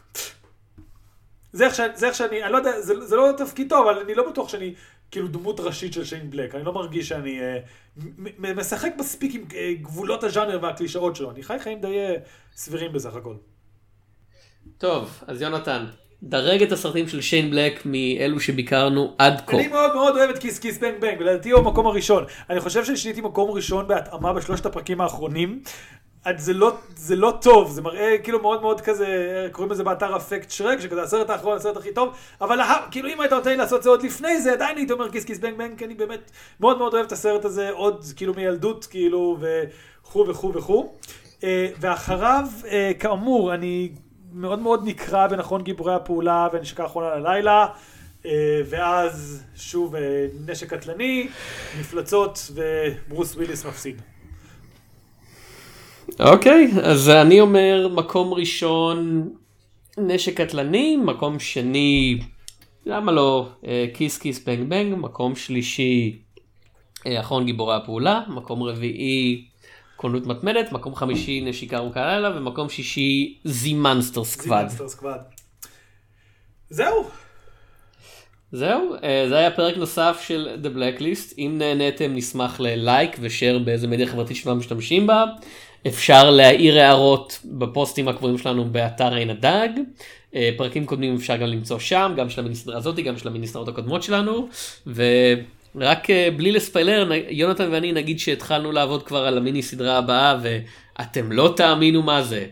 [1.54, 1.66] זה
[2.04, 4.74] איך שאני, אני לא יודע, זה, זה לא תפקיד טוב, אבל אני לא בטוח שאני
[5.16, 6.56] כאילו דמות ראשית של שיין בלק.
[6.56, 7.58] אני לא מרגיש שאני אה,
[7.98, 11.32] מ- משחק מספיק עם אה, גבולות הז'אנר והקלישאות שלו.
[11.32, 12.16] אני חי חיים די אה,
[12.56, 13.36] סבירים בסך הכל.
[14.78, 15.86] טוב, אז יונתן,
[16.24, 19.58] דרג את הסרטים של שיין בלק מאלו שביקרנו עד כה.
[19.58, 22.24] אני מאוד מאוד אוהב את Kiss Kiss Bang Bang, ולדעתי הוא המקום הראשון.
[22.50, 25.62] אני חושב ששיניתי מקום ראשון בהתאמה בשלושת הפרקים האחרונים.
[26.38, 29.08] זה לא, זה לא טוב, זה מראה כאילו מאוד מאוד כזה,
[29.52, 32.10] קוראים לזה באתר אפקט שרק, שכזה הסרט האחרון, הסרט הכי טוב,
[32.42, 34.94] אבל ה- כאילו אם היית נותן לי לעשות את זה עוד לפני זה, עדיין הייתי
[34.94, 38.04] אומר Kiss Kiss Bang Bang, כי אני באמת מאוד מאוד אוהב את הסרט הזה, עוד
[38.16, 40.94] כאילו מילדות, כאילו, וכו' וכו' וכו'.
[41.44, 43.92] אה, ואחריו, אה, כאמור, אני
[44.34, 47.68] מאוד מאוד נקרע בנכון גיבורי הפעולה ונשקה האחרונה ללילה.
[48.26, 48.32] אה,
[48.70, 49.96] ואז שוב
[50.48, 51.28] נשק קטלני,
[51.80, 54.02] מפלצות וברוס וויליס מפסיד.
[56.20, 59.30] אוקיי, אז אני אומר מקום ראשון
[59.98, 62.20] נשק קטלני, מקום שני
[62.86, 63.50] למה לא?
[63.94, 66.20] Kiss Kiss Bang Bang, מקום שלישי,
[67.08, 69.46] אה, אחרון גיבורי הפעולה, מקום רביעי,
[69.96, 74.24] קולנות מתמדת, מקום חמישי, נשיקה ארוכה לילה, ומקום שישי, זי מנסטר.
[74.64, 75.22] זימנסטר סקוואד.
[76.70, 77.10] זהו.
[78.52, 81.34] זהו, אה, זה היה פרק נוסף של The Blacklist.
[81.38, 85.26] אם נהניתם נשמח ללייק ושאר באיזה מדיה חברתית שאתם משתמשים בה.
[85.88, 89.70] אפשר להעיר הערות בפוסטים הקבועים שלנו באתר עין הדג.
[90.36, 94.04] אה, פרקים קודמים אפשר גם למצוא שם, גם של המיניסטרה הזאתי, גם של המיניסטרות הקודמות
[94.04, 94.48] שלנו.
[94.88, 101.32] ורק אה, בלי לספיילר, יונתן ואני נגיד שהתחלנו לעבוד כבר על המיני סדרה הבאה ואתם
[101.32, 102.46] לא תאמינו מה זה.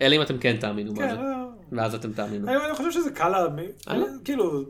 [0.00, 1.20] אלא אם אתם כן תאמינו מה כן, זה.
[1.20, 2.48] אה, ואז אתם תאמינו.
[2.48, 3.46] אני חושב שזה קל, לה-
[3.90, 4.06] אה, לא?
[4.24, 4.62] כאילו,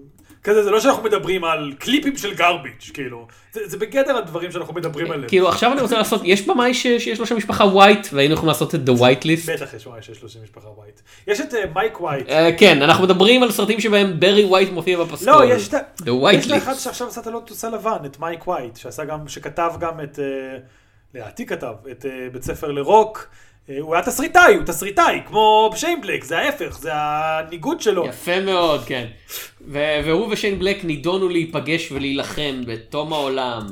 [0.45, 4.75] כזה, זה לא שאנחנו מדברים על קליפים של garbage, כאילו, זה זה בגדר הדברים שאנחנו
[4.75, 5.29] מדברים עליהם.
[5.29, 8.75] כאילו עכשיו אני רוצה לעשות, יש במאי שיש לו שם משפחה ווייט והיינו יכולים לעשות
[8.75, 9.53] את The White List.
[9.53, 11.01] בטח יש ממש שיש לו שם משפחה ווייט.
[11.27, 12.29] יש את אה, מייק ווייט.
[12.29, 15.33] אה, כן, אנחנו מדברים על סרטים שבהם ברי ווייט מופיע בפסקול.
[15.33, 16.79] לא, יש את ה- The White יש את האחד List.
[16.79, 20.59] שעכשיו עשה את הלוטוס הלבן, את מייק ווייט, שעשה גם, שכתב גם את, אה,
[21.15, 23.27] לדעתי כתב, את אה, בית ספר לרוק.
[23.71, 28.07] אה, הוא היה תסריטאי, הוא תסריטאי, כמו שיין בלק, זה ההפך, זה הניגוד שלו.
[28.07, 29.07] יפה מאוד, כן.
[29.69, 33.67] ו- והוא ושיין בלק נידונו להיפגש ולהילחם בתום העולם.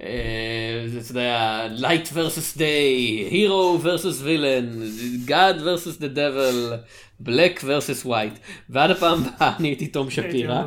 [0.00, 6.74] אה, זה, אתה יודע, Night versus Day, Hero versus Villain, God versus the Devil,
[7.20, 8.38] Black versus White.
[8.70, 10.62] ועד הפעם הבאה אני הייתי תום שפירא.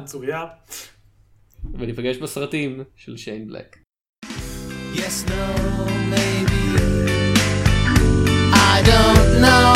[1.79, 3.77] וניפגש בסרטים של שיין בלק.
[4.95, 6.28] Yes, no.
[8.79, 9.73] I don't know.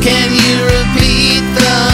[0.00, 1.93] Can you repeat the